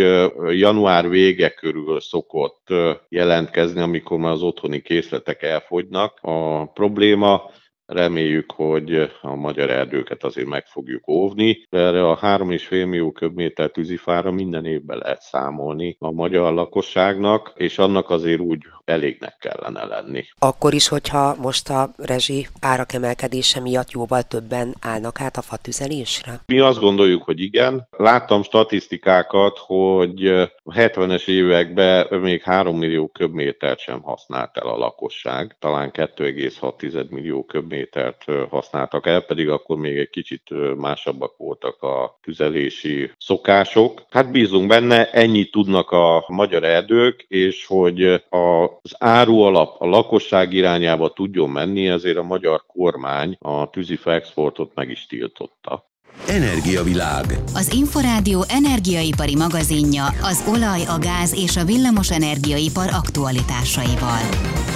január 0.60 1.10
vége 1.10 1.50
körül 1.50 2.00
szokott 2.00 2.68
jelentkezni, 3.10 3.82
amikor 3.82 4.18
már 4.18 4.32
az 4.32 4.42
otthoni 4.42 4.82
készletek 4.82 5.44
elfogynak. 5.44 6.18
A 6.22 6.66
probléma 6.66 7.52
Reméljük, 7.92 8.52
hogy 8.52 9.12
a 9.22 9.36
magyar 9.36 9.70
erdőket 9.70 10.24
azért 10.24 10.48
meg 10.48 10.66
fogjuk 10.66 11.08
óvni. 11.08 11.66
Erre 11.70 12.10
a 12.10 12.20
3,5 12.20 12.70
millió 12.70 13.12
köbméter 13.12 13.70
tűzifára 13.72 14.32
minden 14.32 14.66
évben 14.66 14.98
lehet 14.98 15.22
számolni 15.22 15.96
a 16.00 16.12
magyar 16.12 16.54
lakosságnak, 16.54 17.54
és 17.56 17.78
annak 17.78 18.10
azért 18.10 18.40
úgy 18.40 18.60
elégnek 18.86 19.38
kellene 19.40 19.86
lenni. 19.86 20.24
Akkor 20.40 20.74
is, 20.74 20.88
hogyha 20.88 21.36
most 21.42 21.70
a 21.70 21.92
rezsi 21.98 22.48
árak 22.62 22.94
emelkedése 22.94 23.60
miatt 23.60 23.92
jóval 23.92 24.22
többen 24.22 24.76
állnak 24.82 25.22
át 25.22 25.38
a 25.38 25.42
fatüzelésre? 25.42 26.42
Mi 26.46 26.60
azt 26.60 26.80
gondoljuk, 26.80 27.24
hogy 27.24 27.40
igen. 27.40 27.88
Láttam 27.98 28.44
statisztikákat, 28.44 29.58
hogy 29.58 30.28
a 30.28 30.74
70-es 30.74 31.28
években 31.28 32.20
még 32.20 32.42
3 32.42 32.78
millió 32.78 33.08
köbmétert 33.08 33.80
sem 33.80 34.02
használt 34.02 34.58
el 34.58 34.68
a 34.68 34.78
lakosság, 34.78 35.56
talán 35.60 35.92
2,6 35.94 37.10
millió 37.10 37.46
köbmétert 37.90 38.50
használtak 38.50 39.08
el, 39.08 39.22
pedig 39.22 39.50
akkor 39.50 39.78
még 39.78 39.98
egy 39.98 40.10
kicsit 40.10 40.44
másabbak 40.78 41.38
voltak 41.38 41.82
a 41.82 42.18
tüzelési 42.22 43.12
szokások. 43.18 44.06
Hát 44.10 44.32
bízunk 44.32 44.68
benne, 44.68 45.10
ennyit 45.12 45.52
tudnak 45.52 45.92
a 45.92 46.24
magyar 46.28 46.64
erdők, 46.64 47.26
és 47.28 47.66
hogy 47.66 48.04
az 48.30 48.96
árualap 48.98 49.82
a 49.82 49.86
lakosság 49.86 50.54
irányába 50.54 51.10
tudjon 51.10 51.50
menni, 51.50 51.88
ezért 51.88 52.18
a 52.18 52.24
magyar 52.24 52.64
kormány 52.68 53.38
a 53.40 53.70
tűzifa 53.70 54.14
exportot 54.14 54.72
meg 54.76 54.90
is 54.90 55.06
tiltotta. 55.06 55.90
Energiavilág. 56.28 57.26
Az 57.54 57.74
Inforádió 57.74 58.44
energiaipari 58.48 59.36
magazinja 59.36 60.06
az 60.06 60.44
olaj, 60.48 60.82
a 60.88 60.98
gáz 61.00 61.34
és 61.44 61.58
a 61.58 61.66
villamos 61.66 62.12
energiaipar 62.12 62.90
aktualitásaival. 62.94 64.71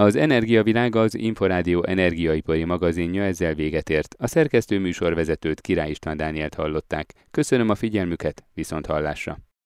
Az 0.00 0.16
Energiavilág 0.16 0.96
az 0.96 1.14
Inforádió 1.14 1.84
energiaipari 1.84 2.64
magazinja 2.64 3.22
ezzel 3.22 3.54
véget 3.54 3.90
ért. 3.90 4.14
A 4.18 4.26
szerkesztő 4.26 4.78
műsorvezetőt 4.78 5.60
Király 5.60 5.90
István 5.90 6.16
Dánielt 6.16 6.54
hallották. 6.54 7.14
Köszönöm 7.30 7.68
a 7.68 7.74
figyelmüket, 7.74 8.44
viszont 8.54 8.86
hallásra! 8.86 9.49